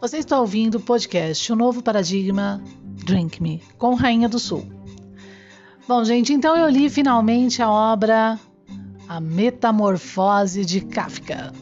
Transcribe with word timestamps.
Você 0.00 0.18
está 0.18 0.40
ouvindo 0.40 0.76
o 0.76 0.80
podcast 0.80 1.52
O 1.52 1.56
Novo 1.56 1.82
Paradigma 1.82 2.62
Drink 2.82 3.42
Me, 3.42 3.62
com 3.76 3.94
Rainha 3.94 4.28
do 4.28 4.38
Sul. 4.38 4.66
Bom, 5.86 6.04
gente, 6.04 6.32
então 6.32 6.56
eu 6.56 6.68
li 6.68 6.88
finalmente 6.88 7.60
a 7.60 7.70
obra 7.70 8.38
A 9.08 9.20
Metamorfose 9.20 10.64
de 10.64 10.80
Kafka. 10.80 11.52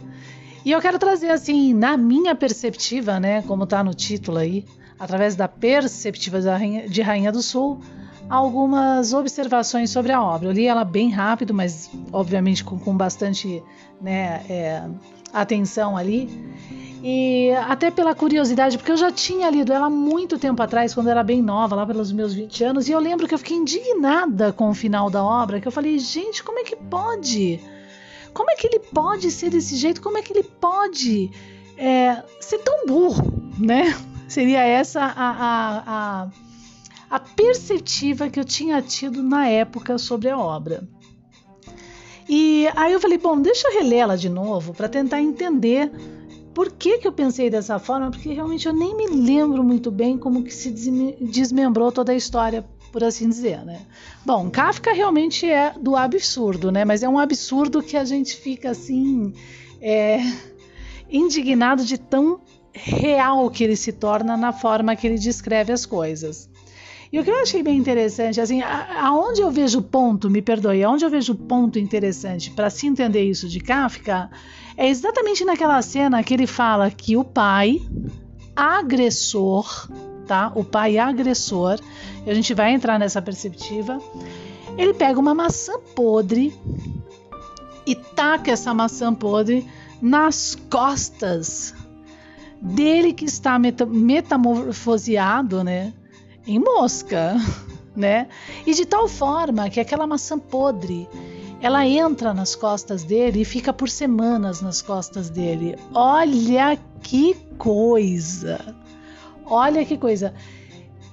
E 0.65 0.71
eu 0.71 0.81
quero 0.81 0.99
trazer, 0.99 1.31
assim, 1.31 1.73
na 1.73 1.97
minha 1.97 2.35
perspectiva, 2.35 3.19
né, 3.19 3.43
como 3.43 3.65
está 3.65 3.83
no 3.83 3.95
título 3.95 4.39
aí, 4.39 4.65
através 4.99 5.35
da 5.35 5.49
perspectiva 5.49 6.41
de 6.89 7.01
Rainha 7.01 7.33
do 7.33 7.43
Sul, 7.43 7.81
algumas 8.29 9.13
observações 9.13 9.91
sobre 9.91 10.13
a 10.13 10.23
obra. 10.23 10.49
Eu 10.49 10.53
li 10.53 10.67
ela 10.67 10.85
bem 10.85 11.11
rápido, 11.11 11.55
mas 11.55 11.91
obviamente 12.13 12.63
com, 12.63 12.79
com 12.79 12.97
bastante 12.97 13.63
né, 14.01 14.43
é, 14.49 14.89
atenção 15.33 15.97
ali. 15.97 16.29
E 17.03 17.51
até 17.67 17.91
pela 17.91 18.15
curiosidade, 18.15 18.77
porque 18.77 18.91
eu 18.91 18.97
já 18.97 19.13
tinha 19.13 19.49
lido 19.51 19.73
ela 19.73 19.89
muito 19.89 20.39
tempo 20.39 20.61
atrás, 20.63 20.93
quando 20.93 21.09
era 21.09 21.23
bem 21.23 21.41
nova, 21.41 21.77
lá 21.77 21.87
pelos 21.87 22.11
meus 22.11 22.35
20 22.35 22.65
anos, 22.65 22.89
e 22.89 22.93
eu 22.93 22.99
lembro 22.99 23.29
que 23.29 23.35
eu 23.35 23.39
fiquei 23.39 23.57
indignada 23.57 24.53
com 24.53 24.69
o 24.69 24.75
final 24.75 25.09
da 25.09 25.25
obra, 25.25 25.61
que 25.61 25.69
eu 25.69 25.73
falei, 25.73 25.99
gente, 25.99 26.43
como 26.43 26.59
é 26.59 26.65
que 26.65 26.75
pode? 26.75 27.61
Como 28.35 28.51
é 28.51 28.57
que 28.57 28.67
ele 28.67 28.81
pode 28.81 29.31
ser 29.31 29.51
desse 29.51 29.77
jeito? 29.77 30.01
Como 30.01 30.19
é 30.19 30.23
que 30.23 30.33
ele 30.33 30.43
pode 30.43 31.31
é, 31.77 32.23
ser 32.41 32.59
tão 32.59 32.85
burro, 32.87 33.33
né? 33.59 33.97
Seria 34.27 34.63
essa 34.63 35.01
a, 35.01 35.31
a, 35.31 35.83
a, 35.87 37.17
a 37.17 38.29
que 38.31 38.41
eu 38.41 38.45
tinha 38.45 38.83
tido 38.83 39.23
na 39.23 39.49
época 39.49 39.97
sobre 39.99 40.29
a 40.29 40.39
obra. 40.39 40.87
E 42.29 42.69
aí 42.77 42.93
eu 42.93 43.01
falei, 43.01 43.19
bom, 43.19 43.41
deixa 43.41 43.69
eu 43.69 43.75
reler 43.75 44.01
ela 44.01 44.17
de 44.17 44.29
novo 44.29 44.75
para 44.75 44.89
tentar 44.89 45.21
entender 45.21 45.91
por 46.55 46.73
que, 46.73 46.99
que 46.99 47.07
eu 47.07 47.13
pensei 47.13 47.49
dessa 47.49 47.79
forma, 47.79 48.11
porque 48.11 48.33
realmente 48.33 48.67
eu 48.67 48.73
nem 48.73 48.95
me 48.97 49.07
lembro 49.07 49.63
muito 49.63 49.91
bem 49.91 50.19
como 50.19 50.43
que 50.43 50.53
se 50.53 50.71
desmembrou 51.21 51.93
toda 51.93 52.13
a 52.13 52.17
história, 52.17 52.65
por 52.93 53.05
assim 53.05 53.29
dizer, 53.29 53.65
né? 53.65 53.83
Bom, 54.27 54.51
Kafka 54.51 54.93
realmente 54.93 55.49
é 55.49 55.73
do 55.81 55.95
absurdo, 55.95 56.73
né? 56.73 56.85
Mas 56.85 57.03
é 57.03 57.09
um 57.09 57.19
absurdo 57.19 57.83
que 57.83 57.97
a 57.97 58.05
gente 58.05 58.35
fica 58.35 58.71
assim 58.71 59.33
é, 59.81 60.19
indignado 61.09 61.85
de 61.85 61.97
tão 61.97 62.41
real 62.73 63.49
que 63.51 63.65
ele 63.65 63.77
se 63.77 63.93
torna 63.93 64.37
na 64.37 64.53
forma 64.53 64.97
que 64.97 65.07
ele 65.07 65.19
descreve 65.19 65.73
as 65.73 65.87
coisas. 65.87 66.48
E 67.11 67.19
o 67.19 67.25
que 67.25 67.31
eu 67.31 67.41
achei 67.41 67.63
bem 67.63 67.79
interessante, 67.79 68.41
assim, 68.41 68.61
aonde 68.63 69.41
eu 69.41 69.51
vejo 69.51 69.81
ponto, 69.81 70.29
me 70.29 70.43
perdoe, 70.43 70.85
aonde 70.85 71.05
eu 71.05 71.11
vejo 71.11 71.35
ponto 71.35 71.79
interessante 71.79 72.51
para 72.51 72.69
se 72.69 72.87
entender 72.87 73.23
isso 73.23 73.49
de 73.49 73.61
Kafka, 73.61 74.31
é 74.77 74.89
exatamente 74.89 75.45
naquela 75.45 75.81
cena 75.81 76.23
que 76.23 76.35
ele 76.35 76.47
fala 76.47 76.91
que 76.91 77.17
o 77.17 77.25
pai 77.25 77.81
agressor, 78.55 79.89
tá? 80.27 80.53
O 80.55 80.63
pai 80.63 80.99
agressor, 80.99 81.81
a 82.27 82.35
gente 82.35 82.53
vai 82.53 82.73
entrar 82.73 82.99
nessa 82.99 83.23
perspectiva. 83.23 83.99
Ele 84.77 84.93
pega 84.93 85.19
uma 85.19 85.35
maçã 85.35 85.79
podre 85.97 86.55
e 87.87 87.95
taca 87.95 88.51
essa 88.51 88.75
maçã 88.75 89.15
podre 89.15 89.67
nas 90.01 90.57
costas 90.69 91.75
dele 92.61 93.15
que 93.15 93.25
está 93.25 93.59
metamorfoseado, 93.59 95.65
né? 95.65 95.95
Em 96.49 96.59
mosca, 96.59 97.37
né? 97.95 98.29
E 98.67 98.75
de 98.75 98.87
tal 98.87 99.07
forma 99.07 99.69
que 99.69 99.79
aquela 99.79 100.07
maçã 100.07 100.39
podre 100.39 101.09
ela 101.61 101.87
entra 101.87 102.33
nas 102.33 102.55
costas 102.55 103.03
dele 103.03 103.43
e 103.43 103.45
fica 103.45 103.73
por 103.73 103.89
semanas 103.89 104.63
nas 104.63 104.81
costas 104.81 105.29
dele. 105.29 105.77
Olha 105.93 106.79
que 107.03 107.35
coisa! 107.59 108.77
Olha 109.45 109.85
que 109.85 109.99
coisa! 109.99 110.35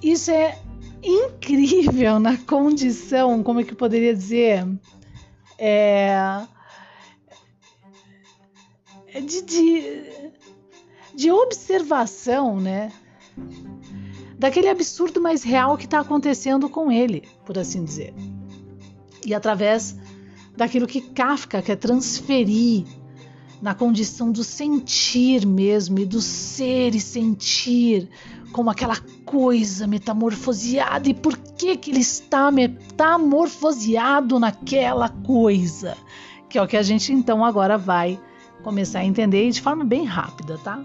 Isso 0.02 0.30
é 0.30 0.58
incrível 1.02 2.18
na 2.18 2.36
condição, 2.36 3.42
como 3.42 3.60
é 3.60 3.64
que 3.64 3.72
eu 3.72 3.76
poderia 3.76 4.14
dizer? 4.14 4.64
É, 5.58 6.46
de, 9.20 9.42
de, 9.42 10.32
de 11.14 11.30
observação, 11.30 12.60
né? 12.60 12.92
Daquele 14.38 14.68
absurdo 14.68 15.20
mais 15.20 15.42
real 15.42 15.76
que 15.76 15.84
está 15.84 16.00
acontecendo 16.00 16.68
com 16.68 16.90
ele, 16.90 17.22
por 17.44 17.58
assim 17.58 17.84
dizer. 17.84 18.14
E 19.24 19.34
através 19.34 19.96
daquilo 20.56 20.86
que 20.86 21.00
Kafka 21.00 21.60
quer 21.62 21.76
transferir 21.76 22.84
na 23.60 23.74
condição 23.74 24.30
do 24.30 24.44
sentir 24.44 25.46
mesmo, 25.46 25.98
e 25.98 26.04
do 26.04 26.20
ser 26.20 26.94
e 26.94 27.00
sentir, 27.00 28.08
como 28.52 28.70
aquela 28.70 28.96
coisa 29.24 29.86
metamorfoseada. 29.86 31.08
E 31.08 31.14
por 31.14 31.36
que, 31.36 31.76
que 31.76 31.90
ele 31.90 32.00
está 32.00 32.50
metamorfoseado 32.50 34.38
naquela 34.38 35.08
coisa? 35.08 35.96
Que 36.48 36.58
é 36.58 36.62
o 36.62 36.66
que 36.66 36.76
a 36.76 36.82
gente 36.82 37.12
então 37.12 37.44
agora 37.44 37.76
vai 37.76 38.20
começar 38.62 39.00
a 39.00 39.04
entender 39.04 39.50
de 39.50 39.60
forma 39.60 39.84
bem 39.84 40.04
rápida, 40.04 40.58
tá? 40.58 40.84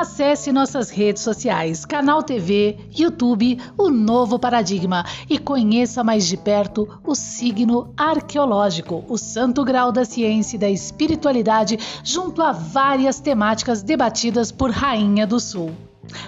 Acesse 0.00 0.50
nossas 0.50 0.88
redes 0.88 1.22
sociais, 1.22 1.84
canal 1.84 2.22
TV, 2.22 2.78
YouTube, 2.90 3.60
o 3.76 3.90
Novo 3.90 4.38
Paradigma 4.38 5.04
e 5.28 5.38
conheça 5.38 6.02
mais 6.02 6.26
de 6.26 6.38
perto 6.38 6.88
o 7.04 7.14
signo 7.14 7.92
arqueológico, 7.98 9.04
o 9.06 9.18
santo 9.18 9.62
grau 9.62 9.92
da 9.92 10.06
ciência 10.06 10.56
e 10.56 10.58
da 10.58 10.70
espiritualidade, 10.70 11.78
junto 12.02 12.40
a 12.40 12.50
várias 12.50 13.20
temáticas 13.20 13.82
debatidas 13.82 14.50
por 14.50 14.70
Rainha 14.70 15.26
do 15.26 15.38
Sul. 15.38 15.70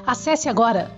Acesse 0.06 0.50
agora 0.50 0.91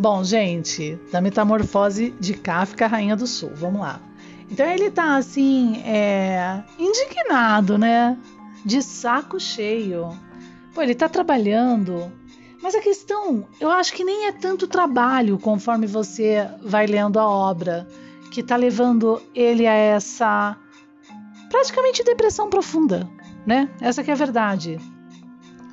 Bom, 0.00 0.24
gente, 0.24 0.98
da 1.12 1.20
metamorfose 1.20 2.14
de 2.18 2.32
Kafka, 2.32 2.86
Rainha 2.86 3.14
do 3.14 3.26
Sul. 3.26 3.50
Vamos 3.54 3.82
lá. 3.82 4.00
Então 4.50 4.66
ele 4.66 4.90
tá 4.90 5.16
assim, 5.16 5.76
é, 5.84 6.64
indignado, 6.78 7.76
né? 7.76 8.16
De 8.64 8.80
saco 8.80 9.38
cheio. 9.38 10.08
Pô, 10.72 10.80
ele 10.80 10.94
tá 10.94 11.06
trabalhando. 11.06 12.10
Mas 12.62 12.74
a 12.74 12.80
questão, 12.80 13.46
eu 13.60 13.70
acho 13.70 13.92
que 13.92 14.02
nem 14.02 14.26
é 14.26 14.32
tanto 14.32 14.66
trabalho 14.66 15.38
conforme 15.38 15.86
você 15.86 16.48
vai 16.62 16.86
lendo 16.86 17.20
a 17.20 17.28
obra, 17.28 17.86
que 18.30 18.42
tá 18.42 18.56
levando 18.56 19.20
ele 19.34 19.66
a 19.66 19.74
essa 19.74 20.56
praticamente 21.50 22.02
depressão 22.02 22.48
profunda, 22.48 23.06
né? 23.46 23.68
Essa 23.82 24.02
que 24.02 24.10
é 24.10 24.14
a 24.14 24.16
verdade. 24.16 24.80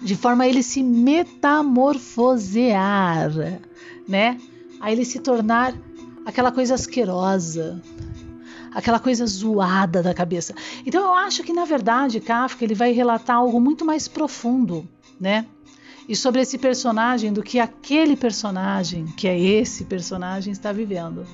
De 0.02 0.18
forma 0.18 0.44
a 0.44 0.50
ele 0.50 0.64
se 0.64 0.84
metamorfosear 0.84 3.32
né? 4.08 4.40
A 4.80 4.92
ele 4.92 5.04
se 5.04 5.20
tornar 5.20 5.74
aquela 6.26 6.52
coisa 6.52 6.76
asquerosa, 6.76 7.82
aquela 8.74 9.00
coisa 9.00 9.26
zoada 9.26 10.04
da 10.04 10.14
cabeça. 10.14 10.54
Então 10.86 11.04
eu 11.04 11.14
acho 11.14 11.44
que 11.44 11.54
na 11.54 11.66
verdade 11.66 12.20
Kafka 12.20 12.64
ele 12.64 12.76
vai 12.76 12.92
relatar 12.92 13.38
algo 13.38 13.60
muito 13.60 13.84
mais 13.86 14.08
profundo, 14.08 14.88
né? 15.20 15.46
E 16.08 16.16
sobre 16.16 16.42
esse 16.42 16.58
personagem 16.58 17.34
do 17.34 17.44
que 17.44 17.60
aquele 17.60 18.16
personagem, 18.16 19.06
que 19.06 19.28
é 19.28 19.38
esse 19.38 19.84
personagem 19.84 20.54
está 20.54 20.72
vivendo. 20.72 21.26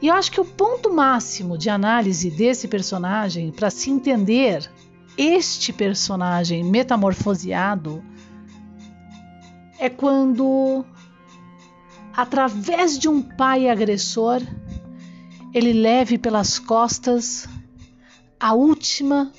E 0.00 0.08
eu 0.08 0.14
acho 0.14 0.32
que 0.32 0.40
o 0.40 0.44
ponto 0.44 0.92
máximo 0.92 1.58
de 1.58 1.68
análise 1.68 2.30
desse 2.30 2.66
personagem 2.66 3.50
para 3.50 3.68
se 3.68 3.90
entender 3.90 4.70
este 5.18 5.72
personagem 5.72 6.64
metamorfoseado 6.64 8.02
é 9.78 9.90
quando 9.90 10.84
através 12.14 12.98
de 12.98 13.08
um 13.08 13.22
pai 13.22 13.68
agressor, 13.68 14.40
ele 15.52 15.72
leve 15.72 16.18
pelas 16.18 16.58
costas 16.58 17.48
a 18.38 18.54
última, 18.54 19.32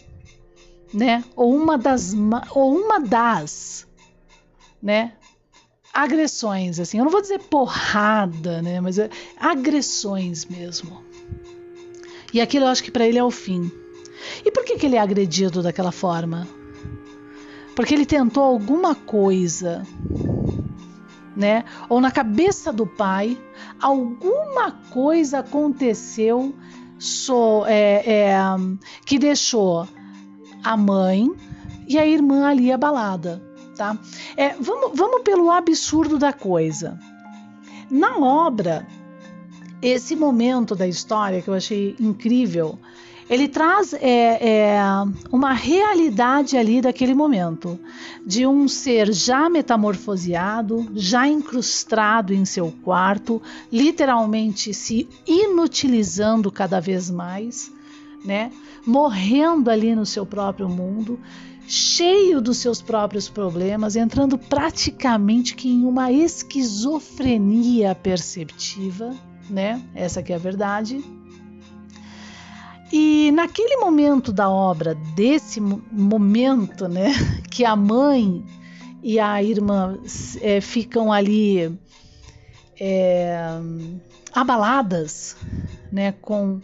né, 0.93 1.23
ou 1.35 1.55
uma 1.55 1.77
das 1.77 2.13
ou 2.53 2.75
uma 2.75 2.99
das, 2.99 3.87
né, 4.81 5.13
agressões 5.93 6.79
assim. 6.79 6.97
Eu 6.97 7.05
não 7.05 7.11
vou 7.11 7.21
dizer 7.21 7.39
porrada, 7.39 8.61
né, 8.61 8.79
mas 8.79 8.97
é 8.99 9.09
agressões 9.37 10.45
mesmo. 10.45 11.03
E 12.33 12.39
aquilo 12.39 12.65
eu 12.65 12.69
acho 12.69 12.83
que 12.83 12.91
para 12.91 13.05
ele 13.05 13.17
é 13.17 13.23
o 13.23 13.31
fim. 13.31 13.71
E 14.45 14.51
por 14.51 14.63
que, 14.63 14.77
que 14.77 14.85
ele 14.85 14.95
é 14.95 14.99
agredido 14.99 15.61
daquela 15.61 15.91
forma? 15.91 16.47
Porque 17.75 17.93
ele 17.93 18.05
tentou 18.05 18.43
alguma 18.43 18.93
coisa 18.93 19.85
né? 21.35 21.63
Ou 21.89 22.01
na 22.01 22.11
cabeça 22.11 22.71
do 22.71 22.85
pai, 22.85 23.37
alguma 23.79 24.71
coisa 24.91 25.39
aconteceu 25.39 26.53
so, 26.99 27.65
é, 27.65 28.03
é, 28.05 28.37
que 29.05 29.17
deixou 29.17 29.87
a 30.63 30.77
mãe 30.77 31.31
e 31.87 31.97
a 31.97 32.05
irmã 32.05 32.47
ali 32.47 32.71
abalada, 32.71 33.41
tá? 33.75 33.97
É, 34.37 34.55
vamos, 34.59 34.91
vamos 34.97 35.21
pelo 35.23 35.49
absurdo 35.49 36.17
da 36.17 36.31
coisa. 36.31 36.99
Na 37.89 38.17
obra, 38.17 38.87
esse 39.81 40.15
momento 40.15 40.75
da 40.75 40.87
história 40.87 41.41
que 41.41 41.49
eu 41.49 41.53
achei 41.53 41.95
incrível, 41.99 42.77
ele 43.31 43.47
traz 43.47 43.93
é, 43.93 44.75
é, 44.75 44.81
uma 45.31 45.53
realidade 45.53 46.57
ali 46.57 46.81
daquele 46.81 47.13
momento, 47.13 47.79
de 48.25 48.45
um 48.45 48.67
ser 48.67 49.13
já 49.13 49.49
metamorfoseado, 49.49 50.91
já 50.93 51.25
incrustado 51.29 52.33
em 52.33 52.43
seu 52.43 52.73
quarto, 52.83 53.41
literalmente 53.71 54.73
se 54.73 55.07
inutilizando 55.25 56.51
cada 56.51 56.81
vez 56.81 57.09
mais, 57.09 57.71
né? 58.25 58.51
morrendo 58.85 59.69
ali 59.69 59.95
no 59.95 60.05
seu 60.05 60.25
próprio 60.25 60.67
mundo, 60.67 61.17
cheio 61.65 62.41
dos 62.41 62.57
seus 62.57 62.81
próprios 62.81 63.29
problemas, 63.29 63.95
entrando 63.95 64.37
praticamente 64.37 65.55
que 65.55 65.69
em 65.69 65.85
uma 65.85 66.11
esquizofrenia 66.11 67.95
perceptiva, 67.95 69.15
né? 69.49 69.81
Essa 69.95 70.21
que 70.21 70.33
é 70.33 70.35
a 70.35 70.39
verdade. 70.39 71.01
E 72.91 73.31
naquele 73.31 73.77
momento 73.77 74.33
da 74.33 74.49
obra, 74.49 74.95
desse 75.15 75.61
momento, 75.61 76.87
né, 76.87 77.11
que 77.49 77.63
a 77.63 77.75
mãe 77.75 78.43
e 79.01 79.19
a 79.19 79.41
irmã 79.41 79.97
é, 80.41 80.59
ficam 80.59 81.11
ali 81.11 81.79
é, 82.79 83.37
abaladas, 84.33 85.35
né, 85.91 86.11
com 86.11 86.59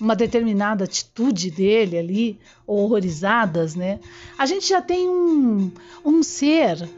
uma 0.00 0.16
determinada 0.16 0.84
atitude 0.84 1.50
dele 1.50 1.98
ali, 1.98 2.40
horrorizadas, 2.66 3.74
né? 3.74 4.00
A 4.38 4.46
gente 4.46 4.66
já 4.66 4.80
tem 4.80 5.06
um, 5.06 5.70
um 6.02 6.22
ser 6.22 6.88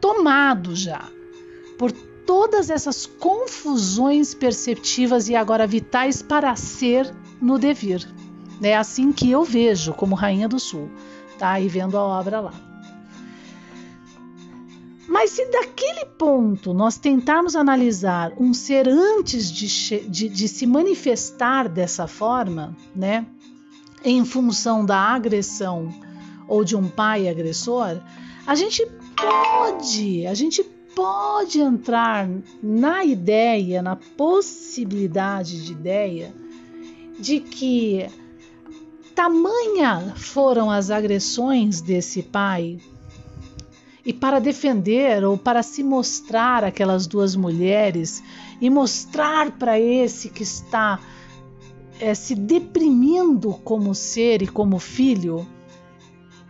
tomado 0.00 0.76
já 0.76 1.10
por 1.76 1.90
todas 1.90 2.70
essas 2.70 3.04
confusões 3.04 4.32
perceptivas 4.32 5.28
e 5.28 5.34
agora 5.34 5.66
vitais 5.66 6.22
para 6.22 6.54
ser 6.54 7.12
no 7.40 7.58
devir. 7.58 8.06
É 8.62 8.76
assim 8.76 9.12
que 9.12 9.30
eu 9.30 9.42
vejo 9.42 9.94
como 9.94 10.14
Rainha 10.14 10.48
do 10.48 10.58
Sul, 10.58 10.90
tá? 11.38 11.58
E 11.58 11.68
vendo 11.68 11.96
a 11.96 12.02
obra 12.02 12.40
lá. 12.40 12.70
Mas 15.08 15.30
se 15.30 15.44
daquele 15.46 16.04
ponto 16.04 16.72
nós 16.72 16.96
tentarmos 16.96 17.56
analisar 17.56 18.32
um 18.38 18.54
ser 18.54 18.88
antes 18.88 19.50
de, 19.50 20.08
de, 20.08 20.28
de, 20.28 20.46
se 20.46 20.66
manifestar 20.66 21.68
dessa 21.68 22.06
forma, 22.06 22.76
né, 22.94 23.26
em 24.04 24.24
função 24.24 24.86
da 24.86 24.96
agressão 24.96 25.92
ou 26.46 26.62
de 26.64 26.76
um 26.76 26.86
pai 26.88 27.28
agressor, 27.28 28.00
a 28.46 28.54
gente 28.54 28.86
pode, 29.16 30.26
a 30.26 30.34
gente 30.34 30.62
pode 30.94 31.60
entrar 31.60 32.28
na 32.62 33.04
ideia, 33.04 33.82
na 33.82 33.96
possibilidade 33.96 35.64
de 35.64 35.72
ideia 35.72 36.32
de 37.20 37.40
que 37.40 38.06
tamanha 39.14 40.14
foram 40.16 40.70
as 40.70 40.90
agressões 40.90 41.80
desse 41.80 42.22
pai 42.22 42.78
e 44.04 44.12
para 44.12 44.38
defender 44.38 45.22
ou 45.24 45.36
para 45.36 45.62
se 45.62 45.82
mostrar 45.82 46.64
aquelas 46.64 47.06
duas 47.06 47.36
mulheres 47.36 48.22
e 48.60 48.70
mostrar 48.70 49.52
para 49.52 49.78
esse 49.78 50.30
que 50.30 50.42
está 50.42 50.98
é, 52.00 52.14
se 52.14 52.34
deprimindo 52.34 53.52
como 53.62 53.94
ser 53.94 54.40
e 54.40 54.46
como 54.46 54.78
filho, 54.78 55.46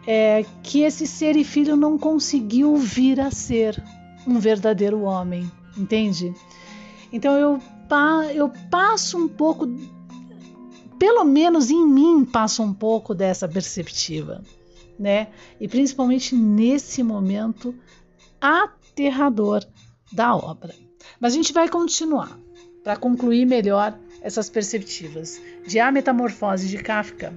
é, 0.07 0.45
que 0.63 0.83
esse 0.83 1.07
ser 1.07 1.37
e 1.37 1.43
filho 1.43 1.77
não 1.77 1.99
conseguiu 1.99 2.77
vir 2.77 3.21
a 3.21 3.33
ser 3.33 3.83
um 4.27 4.39
verdadeiro 4.39 5.03
homem, 5.03 5.51
entende? 5.77 6.33
Então 7.13 7.35
eu, 7.37 7.61
eu 8.33 8.49
passo 8.71 9.19
um 9.19 9.27
pouco 9.29 9.67
pelo 11.01 11.25
menos 11.25 11.71
em 11.71 11.87
mim 11.87 12.27
passa 12.27 12.63
um 12.63 12.75
pouco 12.75 13.15
dessa 13.15 13.49
perspectiva, 13.49 14.45
né? 14.99 15.29
E 15.59 15.67
principalmente 15.67 16.35
nesse 16.35 17.03
momento 17.03 17.75
aterrador 18.39 19.65
da 20.13 20.37
obra. 20.37 20.75
Mas 21.19 21.33
a 21.33 21.37
gente 21.37 21.55
vai 21.55 21.71
continuar 21.71 22.39
para 22.85 22.99
concluir 22.99 23.47
melhor 23.47 23.99
essas 24.21 24.51
perspectivas 24.51 25.41
de 25.67 25.81
A 25.81 25.91
Metamorfose 25.91 26.69
de 26.69 26.77
Kafka 26.77 27.33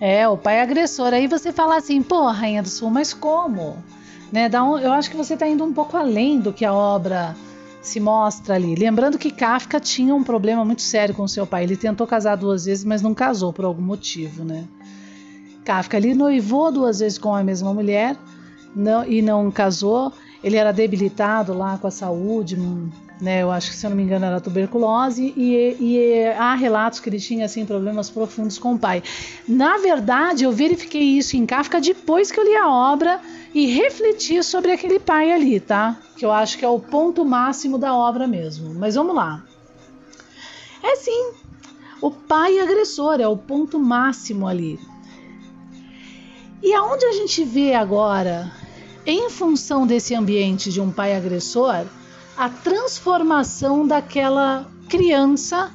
É, 0.00 0.28
o 0.28 0.36
pai 0.36 0.60
agressor. 0.60 1.12
Aí 1.12 1.26
você 1.26 1.52
fala 1.52 1.76
assim, 1.76 2.02
pô, 2.02 2.28
Rainha 2.28 2.62
do 2.62 2.68
Sul, 2.68 2.90
mas 2.90 3.12
como? 3.12 3.82
Né, 4.30 4.48
um, 4.60 4.78
eu 4.78 4.92
acho 4.92 5.10
que 5.10 5.16
você 5.16 5.34
está 5.34 5.46
indo 5.46 5.64
um 5.64 5.72
pouco 5.72 5.96
além 5.96 6.38
do 6.38 6.52
que 6.52 6.64
a 6.64 6.72
obra 6.72 7.34
se 7.80 7.98
mostra 7.98 8.54
ali. 8.54 8.74
Lembrando 8.74 9.18
que 9.18 9.30
Kafka 9.30 9.80
tinha 9.80 10.14
um 10.14 10.22
problema 10.22 10.64
muito 10.64 10.82
sério 10.82 11.14
com 11.14 11.26
seu 11.26 11.46
pai. 11.46 11.64
Ele 11.64 11.76
tentou 11.76 12.06
casar 12.06 12.36
duas 12.36 12.66
vezes, 12.66 12.84
mas 12.84 13.02
não 13.02 13.14
casou 13.14 13.52
por 13.52 13.64
algum 13.64 13.82
motivo, 13.82 14.44
né? 14.44 14.64
Kafka 15.64 15.96
ali 15.96 16.14
noivou 16.14 16.70
duas 16.70 17.00
vezes 17.00 17.18
com 17.18 17.34
a 17.34 17.42
mesma 17.42 17.72
mulher 17.74 18.16
não, 18.74 19.04
e 19.04 19.20
não 19.22 19.50
casou. 19.50 20.12
Ele 20.42 20.56
era 20.56 20.72
debilitado 20.72 21.52
lá 21.52 21.76
com 21.78 21.86
a 21.86 21.90
saúde, 21.90 22.56
né? 23.20 23.42
Eu 23.42 23.50
acho 23.50 23.70
que 23.70 23.76
se 23.76 23.84
eu 23.84 23.90
não 23.90 23.96
me 23.96 24.02
engano 24.02 24.24
era 24.24 24.40
tuberculose 24.40 25.32
e, 25.36 25.76
e, 25.80 26.26
há 26.36 26.54
relatos 26.54 27.00
que 27.00 27.08
ele 27.08 27.18
tinha 27.18 27.44
assim 27.46 27.66
problemas 27.66 28.08
profundos 28.08 28.58
com 28.58 28.74
o 28.74 28.78
pai. 28.78 29.02
Na 29.46 29.78
verdade, 29.78 30.44
eu 30.44 30.52
verifiquei 30.52 31.02
isso 31.02 31.36
em 31.36 31.44
Kafka 31.44 31.80
depois 31.80 32.30
que 32.30 32.38
eu 32.38 32.44
li 32.44 32.54
a 32.56 32.68
obra 32.68 33.20
e 33.54 33.66
refleti 33.66 34.42
sobre 34.42 34.72
aquele 34.72 34.98
pai 34.98 35.32
ali, 35.32 35.58
tá? 35.58 35.96
Que 36.16 36.24
eu 36.24 36.32
acho 36.32 36.58
que 36.58 36.64
é 36.64 36.68
o 36.68 36.78
ponto 36.78 37.24
máximo 37.24 37.78
da 37.78 37.94
obra 37.94 38.26
mesmo. 38.26 38.74
Mas 38.74 38.94
vamos 38.94 39.14
lá. 39.14 39.44
É 40.82 40.96
sim, 40.96 41.32
o 42.00 42.10
pai 42.10 42.60
agressor 42.60 43.20
é 43.20 43.26
o 43.26 43.36
ponto 43.36 43.78
máximo 43.78 44.46
ali. 44.46 44.78
E 46.62 46.72
aonde 46.74 47.04
a 47.04 47.12
gente 47.12 47.44
vê 47.44 47.74
agora, 47.74 48.52
em 49.06 49.30
função 49.30 49.86
desse 49.86 50.14
ambiente 50.14 50.70
de 50.70 50.80
um 50.80 50.90
pai 50.90 51.16
agressor, 51.16 51.86
a 52.38 52.48
transformação 52.48 53.84
daquela 53.84 54.64
criança 54.88 55.72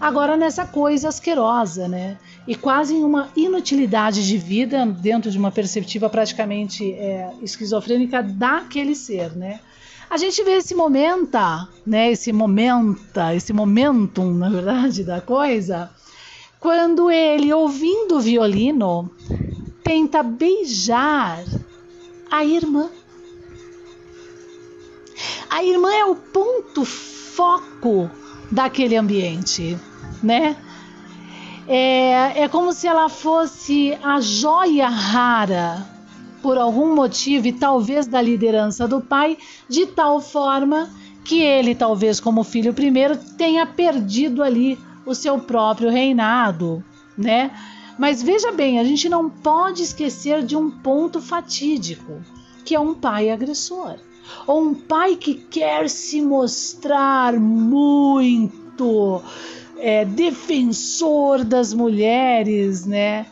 agora 0.00 0.38
nessa 0.38 0.64
coisa 0.64 1.08
asquerosa, 1.08 1.86
né? 1.86 2.16
E 2.46 2.54
quase 2.54 2.94
em 2.94 3.04
uma 3.04 3.28
inutilidade 3.36 4.26
de 4.26 4.38
vida 4.38 4.86
dentro 4.86 5.30
de 5.30 5.36
uma 5.36 5.52
perspectiva 5.52 6.08
praticamente 6.08 6.92
é, 6.92 7.30
esquizofrênica 7.42 8.22
daquele 8.22 8.94
ser, 8.94 9.36
né? 9.36 9.60
A 10.08 10.16
gente 10.16 10.42
vê 10.42 10.52
esse 10.52 10.74
momento, 10.74 11.36
né? 11.86 12.10
Esse 12.10 12.32
momento, 12.32 13.20
esse 13.36 13.52
momentum, 13.52 14.32
na 14.32 14.48
verdade, 14.48 15.04
da 15.04 15.20
coisa, 15.20 15.90
quando 16.58 17.10
ele, 17.10 17.52
ouvindo 17.52 18.16
o 18.16 18.20
violino, 18.20 19.10
tenta 19.84 20.22
beijar 20.22 21.44
a 22.30 22.44
irmã. 22.46 22.88
A 25.50 25.64
irmã 25.64 25.90
é 25.92 26.04
o 26.04 26.14
ponto 26.14 26.84
foco 26.84 28.10
daquele 28.50 28.96
ambiente, 28.96 29.78
né? 30.22 30.56
É, 31.66 32.42
é 32.42 32.48
como 32.48 32.72
se 32.72 32.86
ela 32.86 33.08
fosse 33.08 33.98
a 34.02 34.20
joia 34.20 34.88
rara 34.88 35.86
por 36.42 36.56
algum 36.56 36.94
motivo 36.94 37.46
e 37.46 37.52
talvez 37.52 38.06
da 38.06 38.22
liderança 38.22 38.86
do 38.86 39.00
pai, 39.00 39.36
de 39.68 39.86
tal 39.86 40.20
forma 40.20 40.88
que 41.24 41.42
ele, 41.42 41.74
talvez 41.74 42.20
como 42.20 42.44
filho 42.44 42.72
primeiro, 42.72 43.16
tenha 43.36 43.66
perdido 43.66 44.42
ali 44.42 44.78
o 45.04 45.14
seu 45.14 45.38
próprio 45.38 45.90
reinado, 45.90 46.82
né? 47.16 47.50
Mas 47.98 48.22
veja 48.22 48.52
bem, 48.52 48.78
a 48.78 48.84
gente 48.84 49.08
não 49.08 49.28
pode 49.28 49.82
esquecer 49.82 50.42
de 50.42 50.56
um 50.56 50.70
ponto 50.70 51.20
fatídico, 51.20 52.22
que 52.64 52.74
é 52.74 52.80
um 52.80 52.94
pai 52.94 53.30
agressor 53.30 53.96
ou 54.46 54.62
um 54.62 54.74
pai 54.74 55.16
que 55.16 55.34
quer 55.34 55.88
se 55.88 56.20
mostrar 56.20 57.34
muito 57.38 59.22
é, 59.78 60.04
defensor 60.04 61.44
das 61.44 61.72
mulheres, 61.72 62.84
né? 62.84 63.26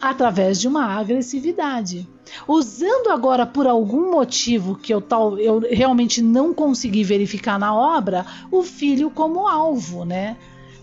Através 0.00 0.60
de 0.60 0.66
uma 0.66 0.86
agressividade. 0.98 2.08
usando 2.46 3.10
agora 3.10 3.44
por 3.44 3.66
algum 3.66 4.12
motivo 4.12 4.76
que 4.76 4.94
eu, 4.94 5.00
tal, 5.00 5.36
eu 5.38 5.58
realmente 5.58 6.22
não 6.22 6.54
consegui 6.54 7.02
verificar 7.02 7.58
na 7.58 7.74
obra, 7.74 8.24
o 8.50 8.62
filho 8.62 9.10
como 9.10 9.48
alvo, 9.48 10.04
né? 10.04 10.36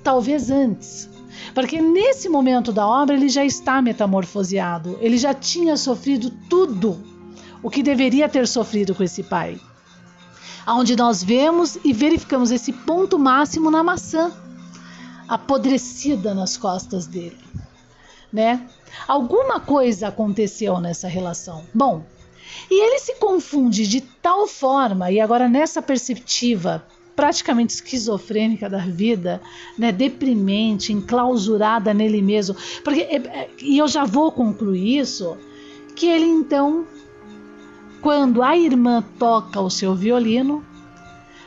Talvez 0.03 0.51
antes. 0.51 1.09
Porque 1.53 1.81
nesse 1.81 2.29
momento 2.29 2.71
da 2.71 2.85
obra 2.85 3.15
ele 3.15 3.29
já 3.29 3.45
está 3.45 3.81
metamorfoseado, 3.81 4.97
ele 5.01 5.17
já 5.17 5.33
tinha 5.33 5.77
sofrido 5.77 6.29
tudo 6.49 7.16
o 7.61 7.69
que 7.69 7.83
deveria 7.83 8.29
ter 8.29 8.47
sofrido 8.47 8.93
com 8.93 9.03
esse 9.03 9.23
pai. 9.23 9.59
Onde 10.67 10.95
nós 10.95 11.23
vemos 11.23 11.77
e 11.83 11.93
verificamos 11.93 12.51
esse 12.51 12.73
ponto 12.73 13.17
máximo 13.17 13.71
na 13.71 13.83
maçã, 13.83 14.31
apodrecida 15.27 16.33
nas 16.33 16.57
costas 16.57 17.07
dele, 17.07 17.39
né? 18.31 18.67
Alguma 19.07 19.59
coisa 19.59 20.07
aconteceu 20.07 20.79
nessa 20.79 21.07
relação. 21.07 21.63
Bom, 21.73 22.03
e 22.69 22.85
ele 22.85 22.99
se 22.99 23.15
confunde 23.15 23.87
de 23.87 24.01
tal 24.01 24.47
forma, 24.47 25.11
e 25.11 25.19
agora 25.19 25.47
nessa 25.47 25.81
perspectiva 25.81 26.85
praticamente 27.17 27.73
esquizofrênica 27.73 28.69
da 28.69 28.77
vida, 28.77 29.41
né, 29.75 29.91
deprimente, 29.91 30.93
enclausurada 30.93 31.91
nele 31.91 32.21
mesmo. 32.21 32.55
Porque 32.83 33.01
é, 33.01 33.15
é, 33.15 33.49
e 33.59 33.79
eu 33.79 33.87
já 33.87 34.05
vou 34.05 34.31
concluir 34.31 34.99
isso, 34.99 35.35
que 35.95 36.05
ele 36.05 36.27
então 36.27 36.85
quando 38.07 38.41
a 38.41 38.55
irmã 38.55 39.03
toca 39.19 39.59
o 39.59 39.69
seu 39.69 39.93
violino, 39.93 40.65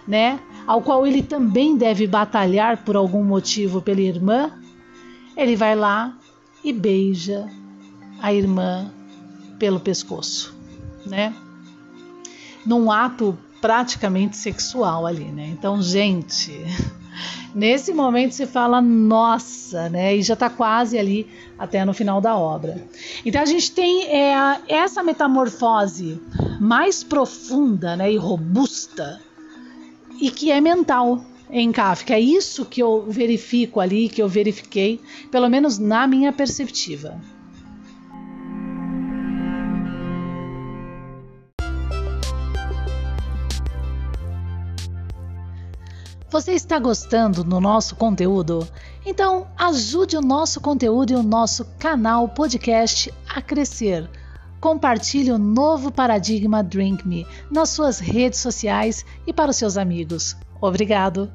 né, 0.06 0.38
ao 0.66 0.82
qual 0.82 1.06
ele 1.06 1.22
também 1.22 1.74
deve 1.74 2.06
batalhar 2.06 2.84
por 2.84 2.96
algum 2.96 3.24
motivo 3.24 3.80
pela 3.80 4.02
irmã, 4.02 4.52
ele 5.34 5.56
vai 5.56 5.74
lá 5.74 6.14
e 6.62 6.70
beija 6.70 7.48
a 8.20 8.34
irmã 8.34 8.92
pelo 9.58 9.80
pescoço, 9.80 10.54
né? 11.06 11.34
Num 12.66 12.92
ato 12.92 13.38
praticamente 13.60 14.36
sexual 14.36 15.06
ali, 15.06 15.24
né? 15.24 15.48
Então, 15.48 15.82
gente, 15.82 16.64
nesse 17.54 17.92
momento 17.92 18.32
se 18.32 18.46
fala 18.46 18.80
nossa, 18.80 19.88
né? 19.88 20.16
E 20.16 20.22
já 20.22 20.34
está 20.34 20.48
quase 20.48 20.98
ali 20.98 21.26
até 21.58 21.84
no 21.84 21.92
final 21.92 22.20
da 22.20 22.36
obra. 22.36 22.82
Então 23.24 23.42
a 23.42 23.46
gente 23.46 23.72
tem 23.72 24.06
é, 24.06 24.60
essa 24.68 25.02
metamorfose 25.02 26.20
mais 26.60 27.04
profunda, 27.04 27.96
né? 27.96 28.12
E 28.12 28.16
robusta 28.16 29.20
e 30.20 30.30
que 30.30 30.50
é 30.50 30.60
mental 30.60 31.24
em 31.50 31.72
Kafka. 31.72 32.14
É 32.14 32.20
isso 32.20 32.64
que 32.64 32.82
eu 32.82 33.06
verifico 33.08 33.80
ali, 33.80 34.08
que 34.08 34.22
eu 34.22 34.28
verifiquei, 34.28 35.00
pelo 35.30 35.48
menos 35.48 35.78
na 35.78 36.06
minha 36.06 36.32
perspectiva. 36.32 37.20
Você 46.30 46.52
está 46.52 46.78
gostando 46.78 47.42
do 47.42 47.60
nosso 47.60 47.96
conteúdo? 47.96 48.64
Então 49.04 49.48
ajude 49.58 50.16
o 50.16 50.20
nosso 50.20 50.60
conteúdo 50.60 51.12
e 51.12 51.16
o 51.16 51.24
nosso 51.24 51.64
canal 51.76 52.28
podcast 52.28 53.12
a 53.28 53.42
crescer. 53.42 54.08
Compartilhe 54.60 55.32
o 55.32 55.38
novo 55.38 55.90
paradigma 55.90 56.62
Drink 56.62 57.06
Me 57.06 57.26
nas 57.50 57.70
suas 57.70 57.98
redes 57.98 58.38
sociais 58.38 59.04
e 59.26 59.32
para 59.32 59.50
os 59.50 59.56
seus 59.56 59.76
amigos. 59.76 60.36
Obrigado! 60.60 61.28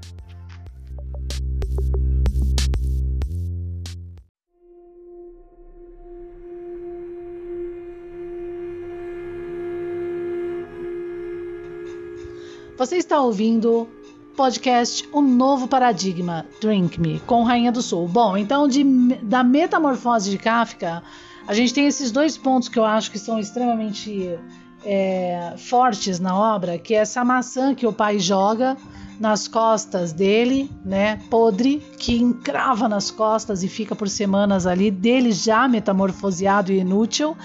Você 12.78 12.96
está 12.96 13.20
ouvindo 13.20 13.90
podcast 14.36 15.08
O 15.14 15.22
Novo 15.22 15.68
Paradigma, 15.68 16.46
Drink 16.60 17.00
Me, 17.00 17.20
com 17.26 17.44
Rainha 17.44 17.72
do 17.72 17.82
Sul. 17.82 18.08
Bom, 18.08 18.36
então 18.36 18.68
de, 18.68 18.84
da 19.24 19.44
metamorfose 19.44 20.30
de 20.30 20.38
Kafka, 20.38 21.02
a 21.48 21.54
gente 21.54 21.74
tem 21.74 21.88
esses 21.88 22.12
dois 22.12 22.38
pontos 22.38 22.68
que 22.68 22.78
eu 22.78 22.84
acho 22.84 23.10
que 23.12 23.18
são 23.18 23.40
extremamente 23.40 24.38
é, 24.84 25.54
fortes 25.58 26.20
na 26.20 26.38
obra, 26.38 26.78
que 26.78 26.94
é 26.94 26.98
essa 26.98 27.24
maçã 27.24 27.74
que 27.74 27.88
o 27.88 27.94
pai 27.94 28.20
joga 28.20 28.76
nas 29.20 29.48
costas 29.48 30.12
dele, 30.12 30.70
né, 30.84 31.22
podre, 31.30 31.82
que 31.98 32.18
encrava 32.18 32.90
nas 32.90 33.10
costas 33.10 33.64
e 33.64 33.70
fica 33.70 33.96
por 33.96 34.10
semanas 34.10 34.68
ali, 34.68 34.92
dele 34.92 35.32
já 35.32 35.68
metamorfoseado 35.68 36.74
e 36.74 36.80
inútil, 36.80 37.38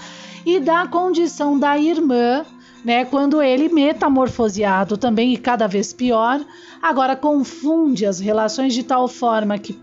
e 0.45 0.59
da 0.59 0.85
condição 0.87 1.57
da 1.57 1.77
irmã, 1.77 2.45
né, 2.83 3.05
quando 3.05 3.41
ele 3.41 3.69
metamorfoseado 3.69 4.97
também 4.97 5.33
e 5.33 5.37
cada 5.37 5.67
vez 5.67 5.93
pior, 5.93 6.43
agora 6.81 7.15
confunde 7.15 8.05
as 8.05 8.19
relações 8.19 8.73
de 8.73 8.83
tal 8.83 9.07
forma 9.07 9.57
que 9.57 9.79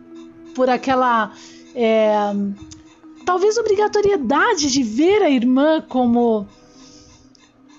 por 0.55 0.69
aquela 0.69 1.33
é, 1.75 2.33
talvez 3.25 3.57
obrigatoriedade 3.57 4.71
de 4.71 4.83
ver 4.83 5.23
a 5.23 5.31
irmã 5.31 5.81
como 5.81 6.47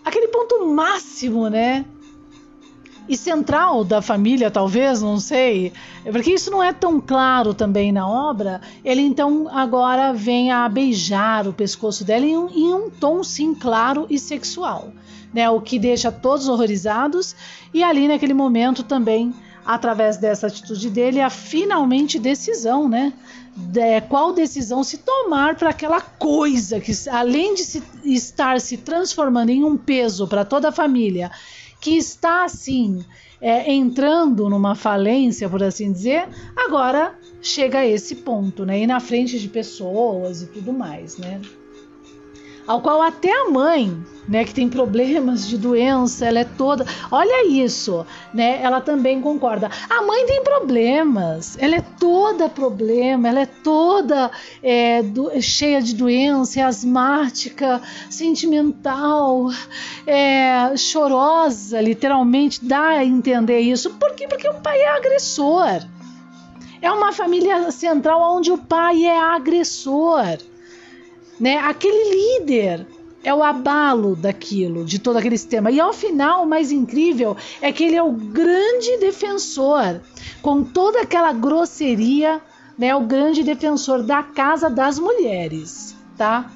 aquele 0.05 0.29
ponto 0.29 0.65
máximo, 0.67 1.49
né? 1.49 1.85
E 3.09 3.17
central 3.17 3.83
da 3.83 4.03
família, 4.03 4.51
talvez, 4.51 5.01
não 5.01 5.19
sei, 5.19 5.73
porque 6.11 6.31
isso 6.31 6.51
não 6.51 6.61
é 6.61 6.71
tão 6.71 7.01
claro 7.01 7.55
também 7.55 7.91
na 7.91 8.07
obra. 8.07 8.61
Ele 8.85 9.01
então 9.01 9.49
agora 9.49 10.13
vem 10.13 10.51
a 10.51 10.69
beijar 10.69 11.47
o 11.47 11.53
pescoço 11.53 12.05
dela 12.05 12.23
em 12.23 12.37
um, 12.37 12.49
em 12.49 12.71
um 12.71 12.89
tom, 12.89 13.23
sim, 13.23 13.55
claro 13.55 14.05
e 14.11 14.19
sexual 14.19 14.93
né, 15.33 15.49
o 15.49 15.61
que 15.61 15.77
deixa 15.77 16.11
todos 16.11 16.47
horrorizados, 16.47 17.35
e 17.73 17.83
ali 17.83 18.07
naquele 18.07 18.33
momento 18.33 18.83
também, 18.83 19.33
através 19.65 20.17
dessa 20.17 20.47
atitude 20.47 20.89
dele, 20.89 21.21
a 21.21 21.29
finalmente 21.29 22.17
decisão, 22.17 22.89
né? 22.89 23.13
De 23.55 24.01
qual 24.01 24.33
decisão 24.33 24.83
se 24.83 24.99
tomar 24.99 25.55
para 25.55 25.69
aquela 25.69 26.01
coisa 26.01 26.79
que, 26.79 26.91
além 27.09 27.53
de 27.53 27.63
se, 27.63 27.83
estar 28.03 28.59
se 28.61 28.77
transformando 28.77 29.49
em 29.49 29.63
um 29.63 29.77
peso 29.77 30.27
para 30.27 30.45
toda 30.45 30.69
a 30.69 30.71
família, 30.71 31.29
que 31.79 31.91
está 31.91 32.45
assim 32.45 33.03
é, 33.41 33.71
entrando 33.71 34.49
numa 34.49 34.75
falência, 34.75 35.49
por 35.49 35.61
assim 35.63 35.91
dizer, 35.91 36.27
agora 36.55 37.17
chega 37.41 37.79
a 37.79 37.87
esse 37.87 38.15
ponto, 38.15 38.65
né? 38.65 38.79
E 38.79 38.87
na 38.87 38.99
frente 38.99 39.39
de 39.39 39.47
pessoas 39.47 40.41
e 40.41 40.47
tudo 40.47 40.73
mais, 40.73 41.17
né? 41.17 41.39
Ao 42.69 42.81
qual 42.81 43.01
até 43.01 43.31
a 43.31 43.49
mãe, 43.49 43.97
né, 44.27 44.45
que 44.45 44.53
tem 44.53 44.69
problemas 44.69 45.47
de 45.47 45.57
doença, 45.57 46.27
ela 46.27 46.37
é 46.37 46.43
toda, 46.43 46.85
olha 47.09 47.47
isso, 47.47 48.05
né? 48.31 48.61
Ela 48.61 48.79
também 48.79 49.19
concorda. 49.19 49.71
A 49.89 50.03
mãe 50.03 50.27
tem 50.27 50.43
problemas, 50.43 51.57
ela 51.59 51.77
é 51.77 51.81
toda 51.81 52.47
problema, 52.47 53.27
ela 53.27 53.39
é 53.39 53.47
toda 53.47 54.29
é, 54.61 55.01
do, 55.01 55.31
cheia 55.41 55.81
de 55.81 55.95
doença, 55.95 56.59
é 56.59 56.63
asmática, 56.63 57.81
sentimental, 58.07 59.47
é, 60.05 60.77
chorosa, 60.77 61.81
literalmente 61.81 62.63
dá 62.63 62.99
a 62.99 63.03
entender 63.03 63.61
isso. 63.61 63.95
Por 63.95 64.13
quê? 64.13 64.27
Porque 64.27 64.47
o 64.47 64.61
pai 64.61 64.79
é 64.79 64.89
agressor. 64.89 65.81
É 66.79 66.91
uma 66.91 67.11
família 67.11 67.71
central 67.71 68.21
onde 68.37 68.51
o 68.51 68.59
pai 68.59 69.05
é 69.05 69.19
agressor 69.19 70.37
né? 71.39 71.57
Aquele 71.57 72.39
líder 72.39 72.85
é 73.23 73.33
o 73.33 73.43
abalo 73.43 74.15
daquilo, 74.15 74.85
de 74.85 74.99
todo 74.99 75.17
aquele 75.17 75.37
sistema. 75.37 75.71
E 75.71 75.79
ao 75.79 75.93
final, 75.93 76.43
o 76.43 76.47
mais 76.47 76.71
incrível 76.71 77.35
é 77.61 77.71
que 77.71 77.83
ele 77.83 77.95
é 77.95 78.03
o 78.03 78.11
grande 78.11 78.97
defensor, 78.97 80.01
com 80.41 80.63
toda 80.63 81.01
aquela 81.01 81.33
grosseria, 81.33 82.41
né? 82.77 82.95
O 82.95 83.01
grande 83.01 83.43
defensor 83.43 84.03
da 84.03 84.23
casa 84.23 84.69
das 84.69 84.97
mulheres, 84.97 85.95
tá? 86.17 86.51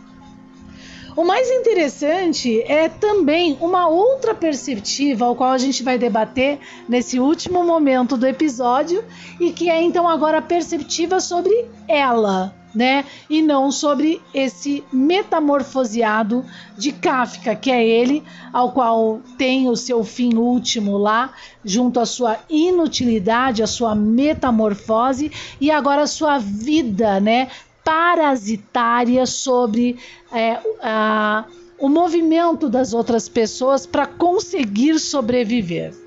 O 1.15 1.23
mais 1.23 1.47
interessante 1.51 2.63
é 2.63 2.89
também 2.89 3.55
uma 3.61 3.87
outra 3.87 4.33
perspectiva, 4.33 5.25
ao 5.25 5.35
qual 5.35 5.51
a 5.51 5.59
gente 5.59 5.83
vai 5.83 5.95
debater 5.95 6.57
nesse 6.89 7.19
último 7.19 7.63
momento 7.63 8.17
do 8.17 8.25
episódio, 8.25 9.03
e 9.39 9.51
que 9.51 9.69
é 9.69 9.79
então 9.83 10.09
agora 10.09 10.39
a 10.39 10.41
perspectiva 10.41 11.19
sobre 11.19 11.53
ela, 11.87 12.55
né? 12.73 13.05
E 13.29 13.41
não 13.41 13.71
sobre 13.71 14.21
esse 14.33 14.83
metamorfoseado 14.91 16.45
de 16.77 16.91
Kafka, 16.91 17.55
que 17.55 17.71
é 17.71 17.85
ele, 17.85 18.23
ao 18.51 18.71
qual 18.71 19.21
tem 19.37 19.69
o 19.69 19.75
seu 19.75 20.03
fim 20.03 20.35
último 20.35 20.97
lá, 20.97 21.33
junto 21.63 21.99
à 21.99 22.05
sua 22.05 22.39
inutilidade, 22.49 23.63
a 23.63 23.67
sua 23.67 23.95
metamorfose 23.95 25.31
e 25.59 25.69
agora 25.71 26.03
a 26.03 26.07
sua 26.07 26.37
vida, 26.37 27.19
né? 27.19 27.49
Parasitária 27.83 29.25
sobre 29.25 29.97
é, 30.31 30.59
a, 30.81 31.45
o 31.77 31.89
movimento 31.89 32.69
das 32.69 32.93
outras 32.93 33.27
pessoas 33.27 33.85
para 33.85 34.07
conseguir 34.07 34.99
sobreviver. 34.99 36.02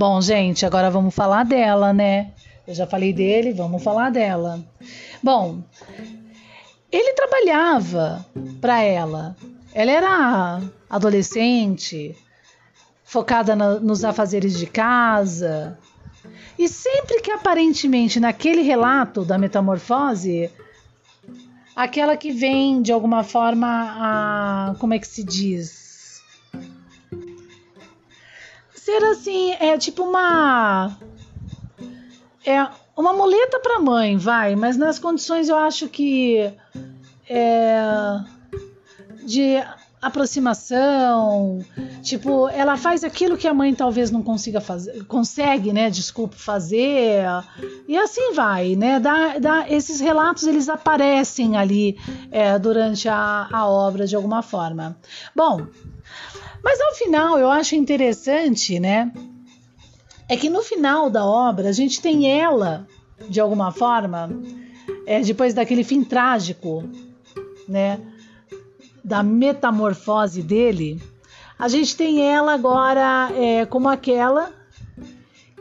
Bom, 0.00 0.18
gente, 0.22 0.64
agora 0.64 0.88
vamos 0.90 1.14
falar 1.14 1.44
dela, 1.44 1.92
né? 1.92 2.32
Eu 2.66 2.72
já 2.72 2.86
falei 2.86 3.12
dele, 3.12 3.52
vamos 3.52 3.82
falar 3.82 4.10
dela. 4.10 4.58
Bom, 5.22 5.62
ele 6.90 7.12
trabalhava 7.12 8.24
para 8.62 8.80
ela. 8.82 9.36
Ela 9.74 9.90
era 9.90 10.62
adolescente, 10.88 12.16
focada 13.04 13.54
na, 13.54 13.78
nos 13.78 14.02
afazeres 14.02 14.58
de 14.58 14.64
casa. 14.64 15.78
E 16.58 16.66
sempre 16.66 17.20
que 17.20 17.30
aparentemente 17.30 18.18
naquele 18.18 18.62
relato 18.62 19.22
da 19.22 19.36
metamorfose, 19.36 20.50
aquela 21.76 22.16
que 22.16 22.32
vem 22.32 22.80
de 22.80 22.90
alguma 22.90 23.22
forma 23.22 23.66
a. 23.68 24.74
Como 24.78 24.94
é 24.94 24.98
que 24.98 25.06
se 25.06 25.22
diz? 25.22 25.89
Ser 28.84 29.04
assim, 29.04 29.52
é 29.60 29.76
tipo 29.76 30.02
uma. 30.04 30.96
É 32.46 32.66
uma 32.96 33.12
muleta 33.12 33.60
para 33.60 33.78
mãe, 33.78 34.16
vai, 34.16 34.56
mas 34.56 34.78
nas 34.78 34.98
condições 34.98 35.50
eu 35.50 35.56
acho 35.56 35.86
que. 35.86 36.50
É, 37.28 37.82
de 39.22 39.62
aproximação, 40.00 41.62
tipo, 42.02 42.48
ela 42.48 42.76
faz 42.78 43.04
aquilo 43.04 43.36
que 43.36 43.46
a 43.46 43.52
mãe 43.52 43.74
talvez 43.74 44.10
não 44.10 44.22
consiga 44.22 44.60
fazer, 44.60 45.04
consegue, 45.04 45.74
né, 45.74 45.90
desculpa, 45.90 46.34
fazer, 46.36 47.22
e 47.86 47.98
assim 47.98 48.32
vai, 48.32 48.74
né, 48.76 48.98
dá, 48.98 49.38
dá, 49.38 49.68
esses 49.68 50.00
relatos, 50.00 50.44
eles 50.44 50.70
aparecem 50.70 51.56
ali 51.58 51.98
é, 52.30 52.58
durante 52.58 53.08
a, 53.10 53.46
a 53.52 53.68
obra 53.68 54.06
de 54.06 54.16
alguma 54.16 54.40
forma. 54.40 54.96
Bom, 55.36 55.66
mas 56.62 56.80
ao 56.80 56.94
final 56.94 57.38
eu 57.38 57.50
acho 57.50 57.74
interessante, 57.74 58.78
né, 58.78 59.12
é 60.28 60.36
que 60.36 60.48
no 60.48 60.62
final 60.62 61.10
da 61.10 61.24
obra 61.24 61.68
a 61.68 61.72
gente 61.72 62.00
tem 62.00 62.40
ela, 62.40 62.86
de 63.28 63.40
alguma 63.40 63.72
forma, 63.72 64.30
é, 65.06 65.20
depois 65.20 65.54
daquele 65.54 65.82
fim 65.82 66.04
trágico, 66.04 66.84
né, 67.68 68.00
da 69.02 69.22
metamorfose 69.22 70.42
dele, 70.42 71.02
a 71.58 71.68
gente 71.68 71.96
tem 71.96 72.26
ela 72.26 72.54
agora 72.54 73.30
é, 73.34 73.66
como 73.66 73.88
aquela 73.88 74.59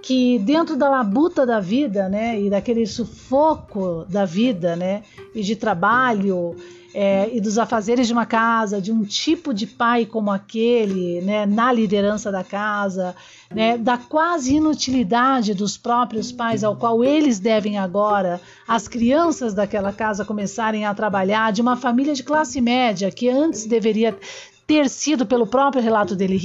que 0.01 0.39
dentro 0.39 0.75
da 0.75 0.89
labuta 0.89 1.45
da 1.45 1.59
vida, 1.59 2.07
né, 2.09 2.39
e 2.39 2.49
daquele 2.49 2.85
sufoco 2.85 4.05
da 4.09 4.25
vida, 4.25 4.75
né, 4.75 5.03
e 5.33 5.41
de 5.41 5.55
trabalho 5.55 6.55
é, 6.93 7.29
e 7.31 7.39
dos 7.39 7.57
afazeres 7.57 8.07
de 8.07 8.13
uma 8.13 8.25
casa, 8.25 8.81
de 8.81 8.91
um 8.91 9.03
tipo 9.03 9.53
de 9.53 9.67
pai 9.67 10.05
como 10.05 10.31
aquele, 10.31 11.21
né, 11.21 11.45
na 11.45 11.71
liderança 11.71 12.31
da 12.31 12.43
casa, 12.43 13.15
né, 13.53 13.77
da 13.77 13.97
quase 13.97 14.55
inutilidade 14.55 15.53
dos 15.53 15.77
próprios 15.77 16.31
pais, 16.31 16.63
ao 16.63 16.75
qual 16.75 17.03
eles 17.03 17.39
devem 17.39 17.77
agora, 17.77 18.41
as 18.67 18.87
crianças 18.87 19.53
daquela 19.53 19.93
casa 19.93 20.25
começarem 20.25 20.85
a 20.85 20.93
trabalhar, 20.93 21.51
de 21.51 21.61
uma 21.61 21.75
família 21.75 22.13
de 22.13 22.23
classe 22.23 22.59
média 22.59 23.11
que 23.11 23.29
antes 23.29 23.65
deveria 23.65 24.17
ter 24.65 24.89
sido, 24.89 25.25
pelo 25.25 25.47
próprio 25.47 25.81
relato 25.81 26.15
dele, 26.15 26.37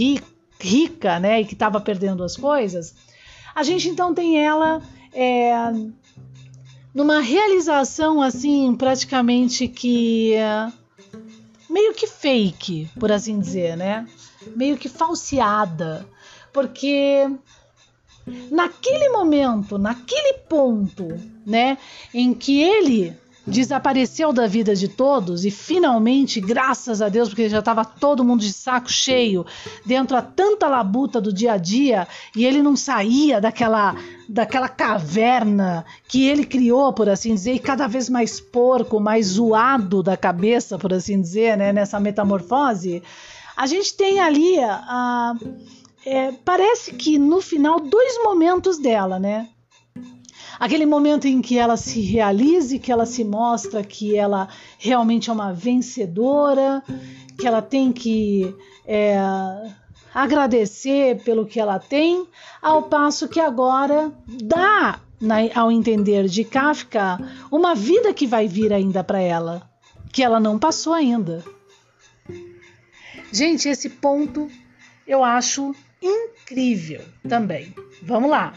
rica, 0.60 1.18
né, 1.18 1.40
e 1.40 1.44
que 1.44 1.54
estava 1.54 1.80
perdendo 1.80 2.22
as 2.22 2.36
coisas. 2.36 2.94
A 3.54 3.62
gente 3.62 3.88
então 3.88 4.12
tem 4.12 4.44
ela 4.44 4.82
é, 5.12 5.52
numa 6.92 7.20
realização 7.20 8.20
assim, 8.20 8.74
praticamente 8.76 9.68
que 9.68 10.34
meio 11.70 11.94
que 11.94 12.06
fake, 12.06 12.88
por 12.98 13.10
assim 13.10 13.38
dizer, 13.38 13.76
né? 13.76 14.06
Meio 14.56 14.76
que 14.76 14.88
falseada, 14.88 16.06
porque 16.52 17.28
naquele 18.50 19.08
momento, 19.10 19.78
naquele 19.78 20.34
ponto, 20.48 21.08
né, 21.46 21.78
em 22.12 22.32
que 22.32 22.60
ele 22.62 23.16
desapareceu 23.46 24.32
da 24.32 24.46
vida 24.46 24.74
de 24.74 24.88
todos 24.88 25.44
e 25.44 25.50
finalmente, 25.50 26.40
graças 26.40 27.02
a 27.02 27.08
Deus, 27.08 27.28
porque 27.28 27.48
já 27.48 27.58
estava 27.58 27.84
todo 27.84 28.24
mundo 28.24 28.40
de 28.40 28.52
saco 28.52 28.90
cheio 28.90 29.44
dentro 29.84 30.16
a 30.16 30.22
tanta 30.22 30.66
labuta 30.66 31.20
do 31.20 31.32
dia 31.32 31.52
a 31.52 31.56
dia 31.56 32.08
e 32.34 32.44
ele 32.44 32.62
não 32.62 32.76
saía 32.76 33.40
daquela 33.40 33.94
daquela 34.26 34.70
caverna 34.70 35.84
que 36.08 36.26
ele 36.26 36.44
criou, 36.44 36.92
por 36.94 37.10
assim 37.10 37.34
dizer, 37.34 37.52
e 37.52 37.58
cada 37.58 37.86
vez 37.86 38.08
mais 38.08 38.40
porco, 38.40 38.98
mais 38.98 39.26
zoado 39.26 40.02
da 40.02 40.16
cabeça, 40.16 40.78
por 40.78 40.94
assim 40.94 41.20
dizer, 41.20 41.58
né, 41.58 41.74
nessa 41.74 42.00
metamorfose. 42.00 43.02
A 43.54 43.66
gente 43.66 43.94
tem 43.94 44.20
ali 44.20 44.58
a, 44.58 44.74
a 44.74 45.34
é, 46.06 46.32
parece 46.44 46.92
que 46.94 47.18
no 47.18 47.40
final 47.40 47.80
dois 47.80 48.22
momentos 48.22 48.78
dela, 48.78 49.18
né? 49.18 49.48
Aquele 50.58 50.86
momento 50.86 51.26
em 51.26 51.40
que 51.40 51.58
ela 51.58 51.76
se 51.76 52.00
realize, 52.00 52.78
que 52.78 52.92
ela 52.92 53.06
se 53.06 53.24
mostra 53.24 53.82
que 53.82 54.16
ela 54.16 54.48
realmente 54.78 55.30
é 55.30 55.32
uma 55.32 55.52
vencedora, 55.52 56.82
que 57.38 57.46
ela 57.46 57.62
tem 57.62 57.92
que 57.92 58.54
é, 58.86 59.16
agradecer 60.14 61.22
pelo 61.24 61.46
que 61.46 61.58
ela 61.58 61.78
tem, 61.78 62.26
ao 62.62 62.84
passo 62.84 63.28
que 63.28 63.40
agora 63.40 64.12
dá, 64.26 65.00
na, 65.20 65.36
ao 65.54 65.72
entender 65.72 66.28
de 66.28 66.44
Kafka, 66.44 67.18
uma 67.50 67.74
vida 67.74 68.14
que 68.14 68.26
vai 68.26 68.46
vir 68.46 68.72
ainda 68.72 69.02
para 69.02 69.20
ela, 69.20 69.68
que 70.12 70.22
ela 70.22 70.38
não 70.38 70.58
passou 70.58 70.92
ainda. 70.92 71.44
Gente, 73.32 73.68
esse 73.68 73.90
ponto 73.90 74.48
eu 75.06 75.24
acho 75.24 75.74
incrível 76.00 77.00
também. 77.28 77.74
Vamos 78.02 78.30
lá. 78.30 78.54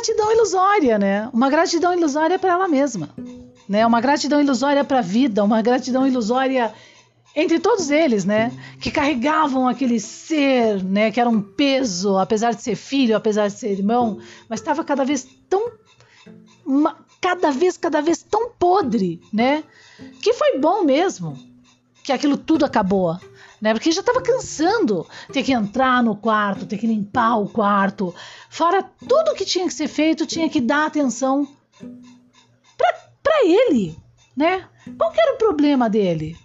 Gratidão 0.00 0.32
ilusória, 0.32 0.98
né? 0.98 1.30
Uma 1.32 1.50
gratidão 1.50 1.92
ilusória 1.92 2.38
para 2.38 2.52
ela 2.52 2.66
mesma, 2.66 3.10
né? 3.68 3.84
Uma 3.86 4.00
gratidão 4.00 4.40
ilusória 4.40 4.82
para 4.82 5.00
a 5.00 5.02
vida, 5.02 5.44
uma 5.44 5.60
gratidão 5.60 6.06
ilusória 6.06 6.72
entre 7.36 7.60
todos 7.60 7.90
eles, 7.90 8.24
né? 8.24 8.50
Que 8.80 8.90
carregavam 8.90 9.68
aquele 9.68 10.00
ser, 10.00 10.82
né? 10.82 11.10
Que 11.10 11.20
era 11.20 11.28
um 11.28 11.42
peso, 11.42 12.16
apesar 12.16 12.54
de 12.54 12.62
ser 12.62 12.76
filho, 12.76 13.14
apesar 13.14 13.48
de 13.48 13.58
ser 13.58 13.72
irmão, 13.72 14.18
mas 14.48 14.60
estava 14.60 14.82
cada 14.82 15.04
vez 15.04 15.28
tão 15.50 15.70
uma, 16.64 16.96
cada 17.20 17.50
vez, 17.50 17.76
cada 17.76 18.00
vez 18.00 18.22
tão 18.22 18.50
podre, 18.58 19.20
né? 19.30 19.62
Que 20.22 20.32
foi 20.32 20.58
bom 20.58 20.82
mesmo 20.82 21.36
que 22.02 22.10
aquilo 22.10 22.38
tudo 22.38 22.64
acabou, 22.64 23.18
né? 23.60 23.72
Porque 23.74 23.92
já 23.92 24.00
estava 24.00 24.22
cansando 24.22 25.06
ter 25.32 25.42
que 25.42 25.52
entrar 25.52 26.02
no 26.02 26.16
quarto, 26.16 26.66
ter 26.66 26.78
que 26.78 26.86
limpar 26.86 27.36
o 27.36 27.48
quarto. 27.48 28.14
Fora 28.48 28.82
tudo 28.82 29.34
que 29.34 29.44
tinha 29.44 29.66
que 29.66 29.74
ser 29.74 29.88
feito, 29.88 30.26
tinha 30.26 30.48
que 30.48 30.60
dar 30.60 30.86
atenção 30.86 31.46
para 33.22 33.44
ele, 33.44 33.96
né? 34.36 34.66
Qual 34.96 35.12
era 35.14 35.34
o 35.34 35.38
problema 35.38 35.88
dele? 35.90 36.36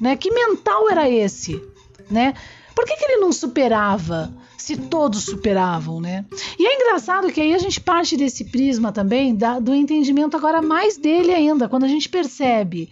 Né? 0.00 0.16
Que 0.16 0.30
mental 0.30 0.90
era 0.90 1.08
esse, 1.08 1.62
né? 2.10 2.34
Por 2.78 2.84
que, 2.84 2.94
que 2.94 3.04
ele 3.06 3.16
não 3.16 3.32
superava 3.32 4.32
se 4.56 4.76
todos 4.76 5.24
superavam, 5.24 6.00
né? 6.00 6.24
E 6.56 6.64
é 6.64 6.76
engraçado 6.76 7.32
que 7.32 7.40
aí 7.40 7.52
a 7.52 7.58
gente 7.58 7.80
parte 7.80 8.16
desse 8.16 8.44
prisma 8.44 8.92
também 8.92 9.34
da, 9.34 9.58
do 9.58 9.74
entendimento 9.74 10.36
agora 10.36 10.62
mais 10.62 10.96
dele 10.96 11.34
ainda, 11.34 11.68
quando 11.68 11.82
a 11.82 11.88
gente 11.88 12.08
percebe 12.08 12.88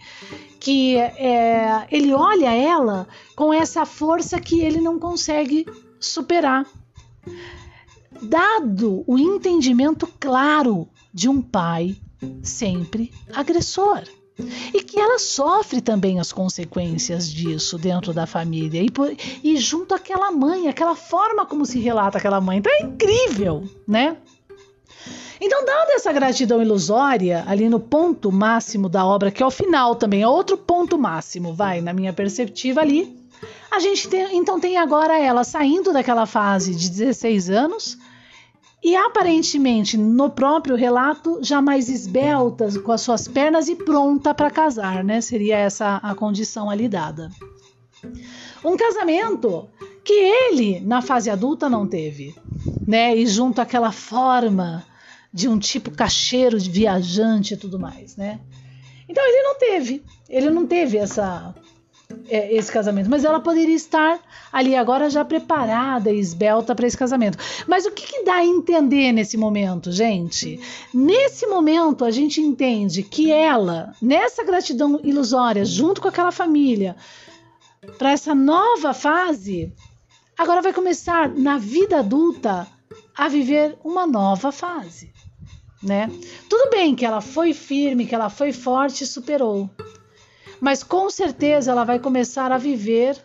que 0.59 0.97
é, 0.97 1.87
ele 1.89 2.13
olha 2.13 2.53
ela 2.53 3.07
com 3.33 3.53
essa 3.53 3.85
força 3.85 4.41
que 4.41 4.59
ele 4.59 4.81
não 4.81 4.99
consegue 4.99 5.65
superar. 6.01 6.65
Dado 8.21 9.05
o 9.07 9.17
entendimento 9.17 10.05
claro 10.19 10.89
de 11.13 11.29
um 11.29 11.41
pai 11.41 11.95
sempre 12.43 13.09
agressor 13.33 14.03
e 14.73 14.83
que 14.83 14.99
ela 14.99 15.17
sofre 15.17 15.81
também 15.81 16.19
as 16.19 16.31
consequências 16.31 17.31
disso 17.31 17.77
dentro 17.77 18.13
da 18.13 18.25
família 18.25 18.81
e, 18.81 18.91
e 19.43 19.57
junto 19.57 19.95
àquela 19.95 20.31
mãe, 20.31 20.67
aquela 20.67 20.95
forma 20.95 21.45
como 21.45 21.65
se 21.65 21.79
relata 21.79 22.17
aquela 22.17 22.39
mãe, 22.39 22.59
então 22.59 22.71
é 22.71 22.83
incrível, 22.83 23.63
né? 23.87 24.17
Então, 25.39 25.63
dada 25.63 25.93
essa 25.93 26.11
gratidão 26.11 26.61
ilusória, 26.61 27.43
ali 27.47 27.69
no 27.69 27.79
ponto 27.79 28.31
máximo 28.31 28.89
da 28.89 29.05
obra, 29.05 29.29
que 29.29 29.43
é 29.43 29.45
o 29.45 29.51
final 29.51 29.95
também, 29.95 30.23
é 30.23 30.27
outro 30.27 30.57
ponto 30.57 30.97
máximo, 30.97 31.53
vai, 31.53 31.79
na 31.79 31.93
minha 31.93 32.11
perspectiva 32.11 32.81
ali, 32.81 33.15
a 33.69 33.79
gente 33.79 34.07
tem, 34.07 34.35
então 34.35 34.59
tem 34.59 34.77
agora 34.77 35.19
ela 35.19 35.43
saindo 35.43 35.93
daquela 35.93 36.25
fase 36.25 36.73
de 36.73 36.89
16 36.89 37.51
anos, 37.51 37.97
e 38.83 38.95
aparentemente, 38.95 39.97
no 39.97 40.29
próprio 40.29 40.75
relato, 40.75 41.39
já 41.41 41.61
mais 41.61 41.89
esbelta, 41.89 42.67
com 42.81 42.91
as 42.91 43.01
suas 43.01 43.27
pernas 43.27 43.67
e 43.67 43.75
pronta 43.75 44.33
para 44.33 44.51
casar, 44.51 45.03
né? 45.03 45.19
Seria 45.19 45.57
essa 45.57 45.97
a 45.97 46.13
condição 46.13 46.69
ali 46.69 46.87
dada. 46.87 47.31
Um 48.63 48.77
casamento 48.77 49.67
que 50.03 50.13
ele, 50.13 50.79
na 50.81 51.01
fase 51.01 51.29
adulta, 51.29 51.67
não 51.67 51.87
teve, 51.87 52.35
né? 52.87 53.15
E 53.15 53.25
junto 53.25 53.59
àquela 53.59 53.91
forma 53.91 54.85
de 55.33 55.49
um 55.49 55.57
tipo 55.59 55.91
cacheiro 55.91 56.59
de 56.59 56.69
viajante 56.69 57.55
e 57.55 57.57
tudo 57.57 57.79
mais, 57.79 58.15
né? 58.15 58.39
Então 59.09 59.25
ele 59.25 59.41
não 59.41 59.57
teve, 59.57 60.03
ele 60.29 60.49
não 60.49 60.67
teve 60.67 60.97
essa 60.97 61.53
é, 62.29 62.55
esse 62.55 62.71
casamento, 62.71 63.09
mas 63.09 63.25
ela 63.25 63.39
poderia 63.39 63.75
estar 63.75 64.19
ali 64.51 64.75
agora 64.75 65.09
já 65.09 65.25
preparada 65.25 66.11
e 66.11 66.19
esbelta 66.19 66.73
para 66.73 66.87
esse 66.87 66.97
casamento. 66.97 67.37
Mas 67.67 67.85
o 67.85 67.91
que, 67.91 68.05
que 68.05 68.23
dá 68.23 68.35
a 68.35 68.45
entender 68.45 69.11
nesse 69.11 69.37
momento, 69.37 69.91
gente? 69.91 70.59
Nesse 70.93 71.45
momento 71.47 72.05
a 72.05 72.11
gente 72.11 72.41
entende 72.41 73.03
que 73.03 73.31
ela, 73.31 73.93
nessa 74.01 74.43
gratidão 74.43 74.99
ilusória, 75.03 75.65
junto 75.65 76.01
com 76.01 76.07
aquela 76.07 76.31
família, 76.31 76.95
para 77.97 78.11
essa 78.11 78.33
nova 78.33 78.93
fase, 78.93 79.73
agora 80.37 80.61
vai 80.61 80.73
começar 80.73 81.29
na 81.29 81.57
vida 81.57 81.99
adulta 81.99 82.67
a 83.17 83.27
viver 83.27 83.77
uma 83.83 84.05
nova 84.05 84.51
fase, 84.51 85.11
né? 85.81 86.09
Tudo 86.49 86.69
bem 86.69 86.95
que 86.95 87.05
ela 87.05 87.21
foi 87.21 87.53
firme, 87.53 88.05
que 88.05 88.15
ela 88.15 88.29
foi 88.29 88.51
forte 88.51 89.03
e 89.03 89.07
superou 89.07 89.69
mas 90.59 90.83
com 90.83 91.09
certeza 91.09 91.71
ela 91.71 91.83
vai 91.83 91.99
começar 91.99 92.51
a 92.51 92.57
viver 92.57 93.17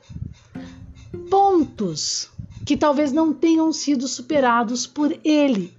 pontos 1.30 2.30
que 2.64 2.76
talvez 2.76 3.12
não 3.12 3.32
tenham 3.32 3.72
sido 3.72 4.06
superados 4.06 4.86
por 4.86 5.18
ele 5.24 5.74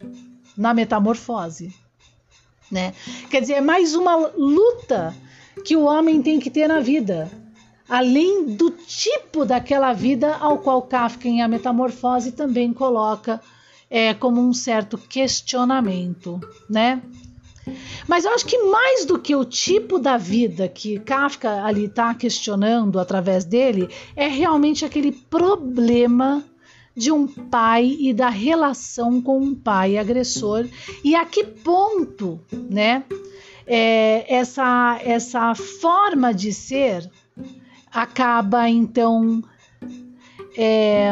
na 0.57 0.73
metamorfose, 0.73 1.73
né? 2.71 2.93
Quer 3.29 3.41
dizer, 3.41 3.53
é 3.53 3.61
mais 3.61 3.95
uma 3.95 4.15
luta 4.35 5.15
que 5.63 5.75
o 5.75 5.83
homem 5.83 6.21
tem 6.21 6.39
que 6.39 6.49
ter 6.49 6.67
na 6.67 6.79
vida, 6.79 7.31
além 7.87 8.55
do 8.55 8.71
tipo 8.71 9.45
daquela 9.45 9.93
vida 9.93 10.35
ao 10.35 10.57
qual 10.59 10.81
Kafka 10.81 11.27
em 11.27 11.41
A 11.41 11.47
Metamorfose 11.47 12.31
também 12.31 12.73
coloca 12.73 13.41
é, 13.89 14.13
como 14.13 14.41
um 14.41 14.53
certo 14.53 14.97
questionamento, 14.97 16.39
né? 16.69 17.01
Mas 18.07 18.25
eu 18.25 18.31
acho 18.31 18.45
que 18.45 18.57
mais 18.57 19.05
do 19.05 19.17
que 19.17 19.35
o 19.35 19.45
tipo 19.45 19.97
da 19.97 20.17
vida 20.17 20.67
que 20.67 20.99
Kafka 20.99 21.63
ali 21.63 21.85
está 21.85 22.13
questionando 22.13 22.99
através 22.99 23.45
dele, 23.45 23.89
é 24.15 24.27
realmente 24.27 24.83
aquele 24.83 25.11
problema 25.11 26.43
de 26.95 27.11
um 27.11 27.27
pai 27.27 27.95
e 27.99 28.13
da 28.13 28.29
relação 28.29 29.21
com 29.21 29.39
um 29.39 29.55
pai 29.55 29.97
agressor 29.97 30.67
e 31.03 31.15
a 31.15 31.25
que 31.25 31.43
ponto, 31.43 32.39
né, 32.69 33.03
é, 33.65 34.25
essa 34.33 34.99
essa 35.03 35.55
forma 35.55 36.33
de 36.33 36.53
ser 36.53 37.09
acaba 37.91 38.69
então 38.69 39.41
é, 40.55 41.09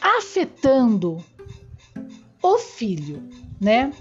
afetando 0.00 1.24
o 2.42 2.58
filho, 2.58 3.22
né? 3.60 3.92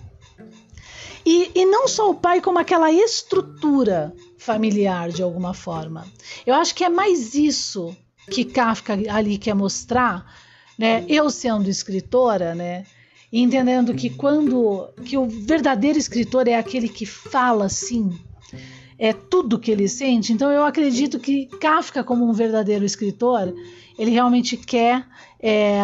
E, 1.25 1.51
e 1.53 1.65
não 1.65 1.87
só 1.87 2.09
o 2.09 2.15
pai, 2.15 2.41
como 2.41 2.59
aquela 2.59 2.91
estrutura 2.91 4.13
familiar 4.37 5.09
de 5.09 5.21
alguma 5.21 5.53
forma. 5.53 6.05
Eu 6.45 6.55
acho 6.55 6.73
que 6.73 6.83
é 6.83 6.89
mais 6.89 7.35
isso 7.35 7.95
que 8.29 8.45
Kafka 8.45 8.93
ali 9.09 9.37
quer 9.37 9.53
mostrar, 9.53 10.25
né? 10.77 11.05
Eu 11.07 11.29
sendo 11.29 11.69
escritora, 11.69 12.55
né? 12.55 12.85
entendendo 13.31 13.93
que 13.93 14.09
quando 14.09 14.89
que 15.05 15.17
o 15.17 15.27
verdadeiro 15.27 15.97
escritor 15.97 16.47
é 16.47 16.55
aquele 16.55 16.89
que 16.89 17.05
fala 17.05 17.65
assim, 17.65 18.11
é 18.99 19.13
tudo 19.13 19.59
que 19.59 19.71
ele 19.71 19.87
sente. 19.87 20.33
Então 20.33 20.51
eu 20.51 20.65
acredito 20.65 21.19
que 21.19 21.45
Kafka, 21.45 22.03
como 22.03 22.27
um 22.27 22.33
verdadeiro 22.33 22.83
escritor, 22.83 23.53
ele 23.97 24.11
realmente 24.11 24.57
quer 24.57 25.07
é, 25.39 25.79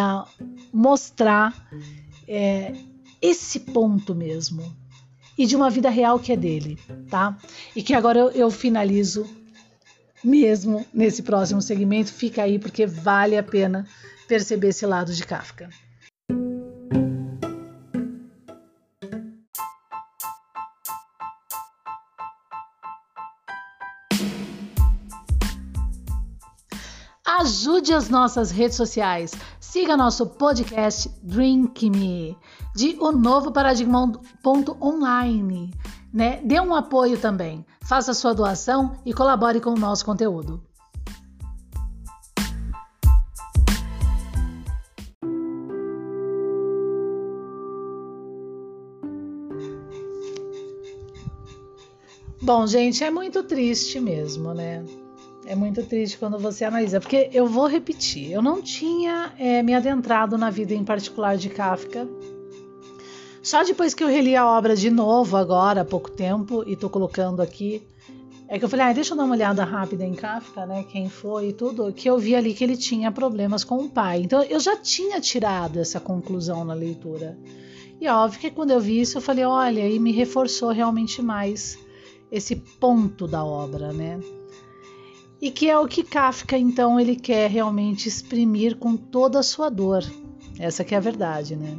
mostrar 0.73 1.69
é, 2.28 2.73
esse 3.21 3.62
ponto 3.62 4.13
mesmo, 4.13 4.76
e 5.38 5.45
de 5.45 5.56
uma 5.56 5.69
vida 5.69 5.89
real 5.89 6.19
que 6.19 6.34
é 6.34 6.36
dele, 6.36 6.78
tá? 7.10 7.38
E 7.76 7.84
que 7.84 7.93
agora 7.93 8.17
eu, 8.17 8.32
eu 8.32 8.52
finalizo 8.52 9.30
mesmo 10.23 10.86
nesse 10.93 11.21
próximo 11.21 11.62
segmento. 11.62 12.12
Fica 12.12 12.43
aí 12.43 12.58
porque 12.58 12.86
vale 12.86 13.38
a 13.38 13.43
pena 13.43 13.88
perceber 14.28 14.69
esse 14.69 14.86
lado 14.86 15.13
de 15.13 15.23
Kafka. 15.26 15.69
Ajude 27.39 27.93
as 27.93 28.10
nossas 28.10 28.50
redes 28.50 28.76
sociais. 28.76 29.32
Siga 29.60 29.95
nosso 29.95 30.26
podcast 30.26 31.08
Drink 31.21 31.89
Me 31.89 32.36
de 32.78 32.96
o 33.00 33.12
novo 33.12 33.52
paradigma.online, 33.52 35.74
né? 36.13 36.40
Dê 36.44 36.62
um 36.62 36.76
apoio 36.76 37.18
também. 37.18 37.66
Faça 37.82 38.13
sua 38.13 38.36
doação 38.36 39.00
e 39.04 39.12
colabore 39.12 39.60
com 39.60 39.72
o 39.72 39.80
nosso 39.80 40.06
conteúdo. 40.06 40.62
Bom, 52.40 52.68
gente, 52.68 53.04
é 53.04 53.10
muito 53.10 53.42
triste 53.42 54.00
mesmo, 54.00 54.54
né? 54.54 54.86
É 55.48 55.56
muito 55.56 55.84
triste 55.84 56.20
quando 56.20 56.38
você 56.38 56.63
analisa, 56.63 57.00
porque 57.00 57.32
eu 57.34 57.48
vou 57.48 57.66
repetir, 57.66 58.32
eu 58.32 58.44
não 58.44 58.62
tinha 58.62 59.34
é, 59.40 59.63
me 59.63 59.74
adentrado 59.74 60.38
na 60.38 60.52
vida 60.52 60.76
em 60.76 60.84
particular 60.84 61.38
de 61.38 61.50
Kafka 61.50 62.08
só 63.48 63.64
depois 63.64 63.94
que 63.94 64.04
eu 64.04 64.10
reli 64.10 64.36
a 64.36 64.46
obra 64.46 64.76
de 64.76 64.90
novo 64.90 65.38
agora, 65.38 65.80
há 65.80 65.86
pouco 65.86 66.12
tempo, 66.12 66.66
e 66.68 66.76
tô 66.76 66.90
colocando 66.90 67.42
aqui, 67.42 67.82
é 68.46 68.60
que 68.60 68.66
eu 68.66 68.68
falei, 68.68 68.88
ah, 68.88 68.92
deixa 68.92 69.14
eu 69.14 69.18
dar 69.18 69.24
uma 69.24 69.36
olhada 69.36 69.64
rápida 69.64 70.04
em 70.04 70.14
Kafka, 70.14 70.66
né? 70.66 70.84
Quem 70.84 71.08
foi 71.08 71.48
e 71.48 71.54
tudo, 71.54 71.94
que 71.94 72.10
eu 72.10 72.20
vi 72.20 72.36
ali 72.36 72.54
que 72.54 72.62
ele 72.62 72.76
tinha 72.76 73.10
problemas 73.10 73.64
com 73.64 73.78
o 73.78 73.90
pai. 73.90 74.22
Então 74.22 74.44
eu 74.44 74.60
já 74.60 74.76
tinha 74.76 75.22
tirado 75.22 75.80
essa 75.80 75.98
conclusão 75.98 76.66
na 76.66 76.74
leitura. 76.74 77.38
E 78.02 78.06
é 78.06 78.14
óbvio 78.14 78.42
que 78.42 78.52
quando 78.52 78.72
eu 78.72 78.82
vi 78.82 79.00
isso, 79.00 79.18
eu 79.18 79.22
falei, 79.22 79.46
olha, 79.46 79.88
e 79.88 79.98
me 79.98 80.12
reforçou 80.12 80.72
realmente 80.72 81.22
mais 81.22 81.80
esse 82.30 82.54
ponto 82.54 83.30
da 83.30 83.46
obra, 83.46 83.94
né? 83.94 84.20
E 85.40 85.52
que 85.52 85.70
é 85.70 85.80
o 85.80 85.88
que 85.88 86.04
Kafka, 86.04 86.58
então, 86.58 87.00
ele 87.00 87.16
quer 87.16 87.50
realmente 87.50 88.10
exprimir 88.10 88.76
com 88.76 88.98
toda 88.98 89.40
a 89.40 89.44
sua 89.44 89.70
dor. 89.70 90.04
Essa 90.60 90.84
que 90.84 90.94
é 90.94 90.98
a 90.98 91.02
verdade, 91.02 91.56
né? 91.56 91.78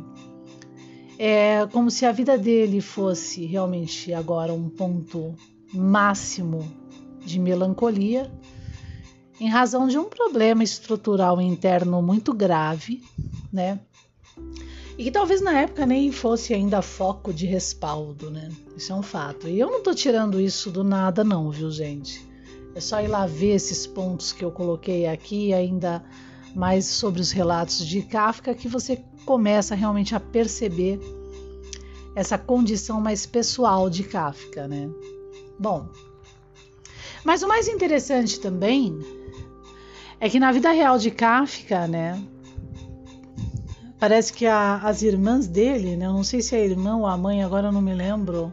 É 1.18 1.66
como 1.72 1.90
se 1.90 2.06
a 2.06 2.12
vida 2.12 2.38
dele 2.38 2.80
fosse 2.80 3.44
realmente 3.44 4.14
agora 4.14 4.52
um 4.52 4.68
ponto 4.68 5.34
máximo 5.74 6.64
de 7.24 7.40
melancolia, 7.40 8.30
em 9.40 9.48
razão 9.48 9.88
de 9.88 9.98
um 9.98 10.04
problema 10.04 10.62
estrutural 10.62 11.40
interno 11.40 12.00
muito 12.00 12.32
grave, 12.32 13.02
né? 13.52 13.80
E 14.96 15.04
que 15.04 15.10
talvez 15.10 15.40
na 15.40 15.60
época 15.60 15.86
nem 15.86 16.10
fosse 16.10 16.54
ainda 16.54 16.82
foco 16.82 17.32
de 17.32 17.46
respaldo, 17.46 18.30
né? 18.30 18.48
Isso 18.76 18.92
é 18.92 18.94
um 18.94 19.02
fato. 19.02 19.48
E 19.48 19.58
eu 19.58 19.70
não 19.70 19.82
tô 19.82 19.94
tirando 19.94 20.40
isso 20.40 20.70
do 20.70 20.82
nada, 20.82 21.22
não, 21.22 21.50
viu, 21.50 21.70
gente? 21.70 22.24
É 22.74 22.80
só 22.80 23.00
ir 23.00 23.08
lá 23.08 23.26
ver 23.26 23.54
esses 23.54 23.86
pontos 23.86 24.32
que 24.32 24.44
eu 24.44 24.50
coloquei 24.50 25.06
aqui, 25.06 25.52
ainda 25.52 26.04
mais 26.54 26.86
sobre 26.86 27.20
os 27.20 27.30
relatos 27.30 27.86
de 27.86 28.02
Kafka, 28.02 28.54
que 28.54 28.68
você 28.68 28.96
começa 29.28 29.74
realmente 29.74 30.14
a 30.14 30.20
perceber 30.20 30.98
essa 32.14 32.38
condição 32.38 32.98
mais 32.98 33.26
pessoal 33.26 33.90
de 33.90 34.02
Kafka, 34.02 34.66
né? 34.66 34.88
Bom, 35.58 35.86
mas 37.22 37.42
o 37.42 37.46
mais 37.46 37.68
interessante 37.68 38.40
também 38.40 38.98
é 40.18 40.30
que 40.30 40.40
na 40.40 40.50
vida 40.50 40.70
real 40.70 40.96
de 40.96 41.10
Kafka, 41.10 41.86
né? 41.86 42.18
Parece 44.00 44.32
que 44.32 44.46
a, 44.46 44.76
as 44.76 45.02
irmãs 45.02 45.46
dele, 45.46 45.94
né? 45.94 46.06
Eu 46.06 46.14
não 46.14 46.24
sei 46.24 46.40
se 46.40 46.56
é 46.56 46.60
a 46.60 46.64
irmã 46.64 46.96
ou 46.96 47.06
a 47.06 47.14
mãe, 47.14 47.42
agora 47.42 47.68
eu 47.68 47.72
não 47.72 47.82
me 47.82 47.94
lembro. 47.94 48.50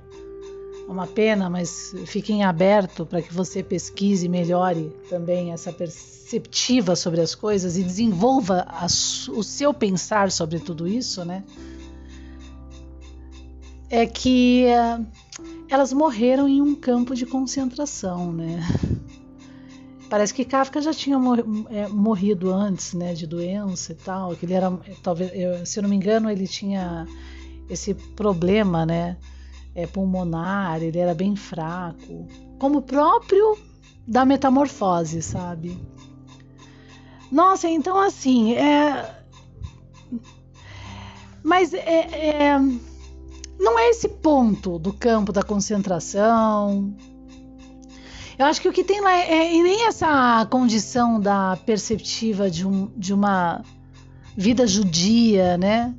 É 0.87 0.91
uma 0.91 1.07
pena, 1.07 1.49
mas 1.49 1.95
fique 2.05 2.31
em 2.31 2.43
aberto 2.43 3.05
para 3.05 3.21
que 3.21 3.33
você 3.33 3.63
pesquise, 3.63 4.29
melhore 4.29 4.95
também 5.09 5.51
essa 5.51 5.73
perceptiva 5.73 6.95
sobre 6.95 7.21
as 7.21 7.33
coisas 7.33 7.75
e 7.77 7.83
desenvolva 7.83 8.65
a, 8.67 8.85
o 8.85 9.43
seu 9.43 9.73
pensar 9.73 10.31
sobre 10.31 10.59
tudo 10.59 10.87
isso, 10.87 11.25
né? 11.25 11.43
É 13.89 14.05
que 14.05 14.65
uh, 14.67 15.05
elas 15.69 15.91
morreram 15.91 16.47
em 16.47 16.61
um 16.61 16.75
campo 16.75 17.15
de 17.15 17.25
concentração, 17.25 18.31
né? 18.31 18.59
Parece 20.09 20.33
que 20.33 20.45
Kafka 20.45 20.79
já 20.81 20.93
tinha 20.93 21.17
mor 21.17 21.43
é, 21.69 21.87
morrido 21.87 22.51
antes, 22.51 22.93
né, 22.93 23.13
de 23.13 23.25
doença 23.25 23.91
e 23.91 23.95
tal. 23.95 24.35
Que 24.35 24.45
ele 24.45 24.53
era, 24.53 24.71
talvez, 25.01 25.31
eu, 25.33 25.65
se 25.65 25.79
eu 25.79 25.83
não 25.83 25.89
me 25.89 25.95
engano, 25.95 26.29
ele 26.29 26.47
tinha 26.47 27.07
esse 27.67 27.93
problema, 27.93 28.85
né? 28.85 29.17
É, 29.75 29.85
pulmonar, 29.85 30.81
ele 30.81 30.97
era 30.97 31.13
bem 31.13 31.35
fraco, 31.35 32.25
como 32.57 32.81
próprio 32.81 33.57
da 34.07 34.23
metamorfose, 34.23 35.21
sabe? 35.21 35.77
Nossa, 37.31 37.67
então 37.67 37.99
assim, 37.99 38.53
é. 38.53 39.23
Mas 41.43 41.73
é, 41.73 42.53
é... 42.53 42.59
não 43.59 43.77
é 43.77 43.89
esse 43.89 44.07
ponto 44.07 44.79
do 44.79 44.93
campo 44.93 45.33
da 45.33 45.43
concentração. 45.43 46.95
Eu 48.37 48.45
acho 48.45 48.61
que 48.61 48.69
o 48.69 48.73
que 48.73 48.83
tem 48.83 49.01
lá 49.01 49.13
é, 49.13 49.57
é 49.57 49.63
nem 49.63 49.85
essa 49.85 50.45
condição 50.49 51.19
da 51.19 51.57
perceptiva 51.65 52.49
de, 52.49 52.67
um, 52.67 52.91
de 52.95 53.13
uma 53.13 53.63
vida 54.35 54.67
judia, 54.67 55.57
né? 55.57 55.95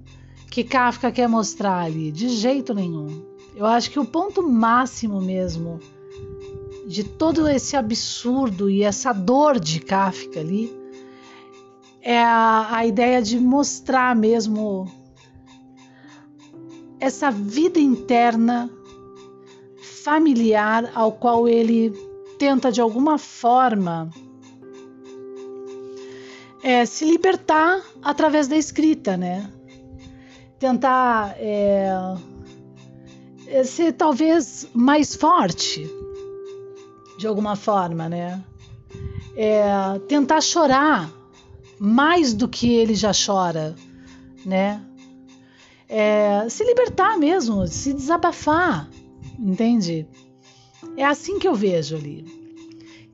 Que 0.51 0.63
Kafka 0.63 1.11
quer 1.11 1.29
mostrar 1.29 1.81
ali, 1.81 2.13
de 2.13 2.29
jeito 2.29 2.75
nenhum. 2.75 3.26
Eu 3.57 3.65
acho 3.65 3.91
que 3.91 3.99
o 3.99 4.05
ponto 4.05 4.43
máximo 4.43 5.19
mesmo 5.19 5.81
de 6.87 7.03
todo 7.03 7.49
esse 7.49 7.75
absurdo 7.75 8.69
e 8.69 8.83
essa 8.83 9.15
dor 9.15 9.59
de 9.59 9.81
Kafka 9.81 10.39
ali 10.39 10.71
é 12.03 12.23
a, 12.23 12.77
a 12.77 12.87
ideia 12.87 13.23
de 13.23 13.41
mostrar 13.41 14.15
mesmo 14.15 14.87
essa 17.01 17.31
vida 17.31 17.81
interna 17.81 18.71
familiar 20.05 20.93
ao 20.95 21.13
qual 21.13 21.49
ele 21.49 21.93
tenta 22.39 22.71
de 22.71 22.83
alguma 22.83 23.17
forma 23.17 24.11
é, 26.63 26.85
se 26.85 27.07
libertar 27.07 27.83
através 28.03 28.49
da 28.49 28.57
escrita, 28.57 29.17
né? 29.17 29.51
Tentar 30.59 31.35
é, 31.39 31.91
ser 33.65 33.93
talvez 33.93 34.69
mais 34.75 35.15
forte 35.15 35.89
de 37.19 37.27
alguma 37.27 37.57
forma, 37.57 38.09
né? 38.09 38.45
É, 39.37 39.99
tentar 40.09 40.41
chorar 40.41 41.11
mais 41.79 42.33
do 42.33 42.49
que 42.49 42.75
ele 42.75 42.95
já 42.95 43.13
chora, 43.13 43.75
né? 44.45 44.83
É, 45.89 46.49
se 46.49 46.65
libertar 46.65 47.19
mesmo, 47.19 47.67
se 47.67 47.93
desabafar, 47.93 48.89
entende? 49.39 50.07
É 50.97 51.05
assim 51.05 51.39
que 51.39 51.47
eu 51.47 51.55
vejo 51.55 51.97
ali. 51.97 52.25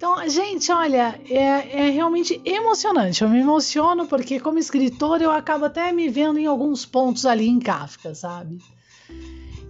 Então, 0.03 0.29
gente, 0.29 0.73
olha, 0.73 1.21
é, 1.31 1.87
é, 1.87 1.91
realmente 1.91 2.41
emocionante. 2.45 3.23
Eu 3.23 3.29
me 3.29 3.39
emociono 3.39 4.07
porque, 4.07 4.41
como 4.41 4.59
escritor, 4.59 5.23
eu 5.23 5.31
acabo 5.31 5.67
até 5.67 5.93
me 5.93 6.09
vendo 6.09 6.41
em 6.41 6.47
alguns 6.47 6.85
pontos 6.85 7.25
ali 7.25 7.47
em 7.49 7.61
Kafka, 7.61 8.13
sabe? 8.13 8.59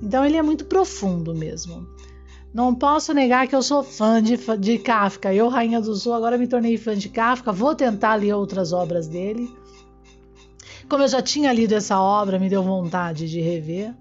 Então, 0.02 0.24
ele 0.24 0.36
é 0.36 0.42
muito 0.42 0.64
profundo 0.64 1.34
mesmo. 1.34 1.86
Não 2.52 2.74
posso 2.74 3.14
negar 3.14 3.46
que 3.46 3.56
eu 3.56 3.62
sou 3.62 3.82
fã 3.82 4.22
de, 4.22 4.36
de 4.58 4.78
Kafka. 4.78 5.32
Eu, 5.32 5.48
Rainha 5.48 5.80
do 5.80 5.94
Sul, 5.94 6.12
agora 6.12 6.36
me 6.36 6.46
tornei 6.46 6.76
fã 6.76 6.94
de 6.94 7.08
Kafka. 7.08 7.50
Vou 7.50 7.74
tentar 7.74 8.16
ler 8.16 8.34
outras 8.34 8.72
obras 8.72 9.08
dele. 9.08 9.48
Como 10.88 11.02
eu 11.02 11.08
já 11.08 11.22
tinha 11.22 11.50
lido 11.52 11.74
essa 11.74 11.98
obra, 11.98 12.38
me 12.38 12.50
deu 12.50 12.62
vontade 12.62 13.30
de 13.30 13.40
rever. 13.40 13.94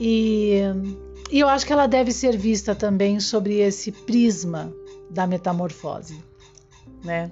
E, 0.00 0.62
e 1.30 1.38
eu 1.38 1.48
acho 1.48 1.66
que 1.66 1.72
ela 1.72 1.86
deve 1.86 2.12
ser 2.12 2.36
vista 2.38 2.74
também 2.74 3.20
sobre 3.20 3.58
esse 3.58 3.92
prisma 3.92 4.72
da 5.10 5.26
metamorfose, 5.26 6.18
né? 7.04 7.30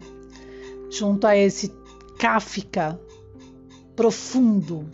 Junto 0.91 1.27
a 1.27 1.35
esse 1.35 1.73
Kafka 2.19 3.01
profundo 3.97 4.87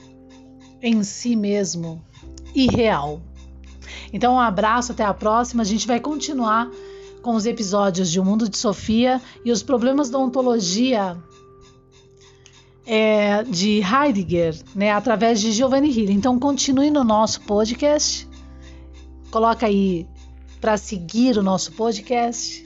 em 0.80 1.02
si 1.02 1.34
mesmo 1.34 2.05
e 2.56 2.66
real. 2.66 3.20
Então, 4.12 4.34
um 4.34 4.40
abraço, 4.40 4.92
até 4.92 5.04
a 5.04 5.12
próxima. 5.12 5.62
A 5.62 5.66
gente 5.66 5.86
vai 5.86 6.00
continuar 6.00 6.70
com 7.20 7.34
os 7.34 7.44
episódios 7.44 8.10
de 8.10 8.18
O 8.18 8.24
Mundo 8.24 8.48
de 8.48 8.56
Sofia 8.56 9.20
e 9.44 9.52
os 9.52 9.62
problemas 9.62 10.08
da 10.08 10.18
ontologia 10.18 11.18
é, 12.86 13.42
de 13.42 13.82
Heidegger, 13.82 14.56
né, 14.74 14.90
através 14.90 15.38
de 15.38 15.52
Giovanni 15.52 15.90
Hill. 15.90 16.10
Então, 16.10 16.38
continue 16.38 16.90
no 16.90 17.04
nosso 17.04 17.42
podcast. 17.42 18.26
Coloca 19.30 19.66
aí 19.66 20.08
para 20.58 20.78
seguir 20.78 21.36
o 21.36 21.42
nosso 21.42 21.72
podcast 21.72 22.64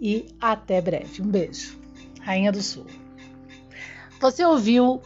e 0.00 0.26
até 0.40 0.80
breve. 0.80 1.20
Um 1.20 1.26
beijo. 1.26 1.76
Rainha 2.20 2.52
do 2.52 2.62
Sul. 2.62 2.86
Você 4.20 4.44
ouviu 4.44 5.02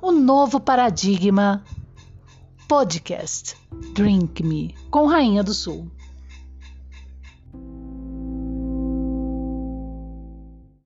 o 0.00 0.12
novo 0.12 0.60
paradigma 0.60 1.64
podcast 2.68 3.56
Drink 3.94 4.42
Me 4.42 4.74
com 4.90 5.06
Rainha 5.06 5.42
do 5.42 5.54
Sul. 5.54 5.90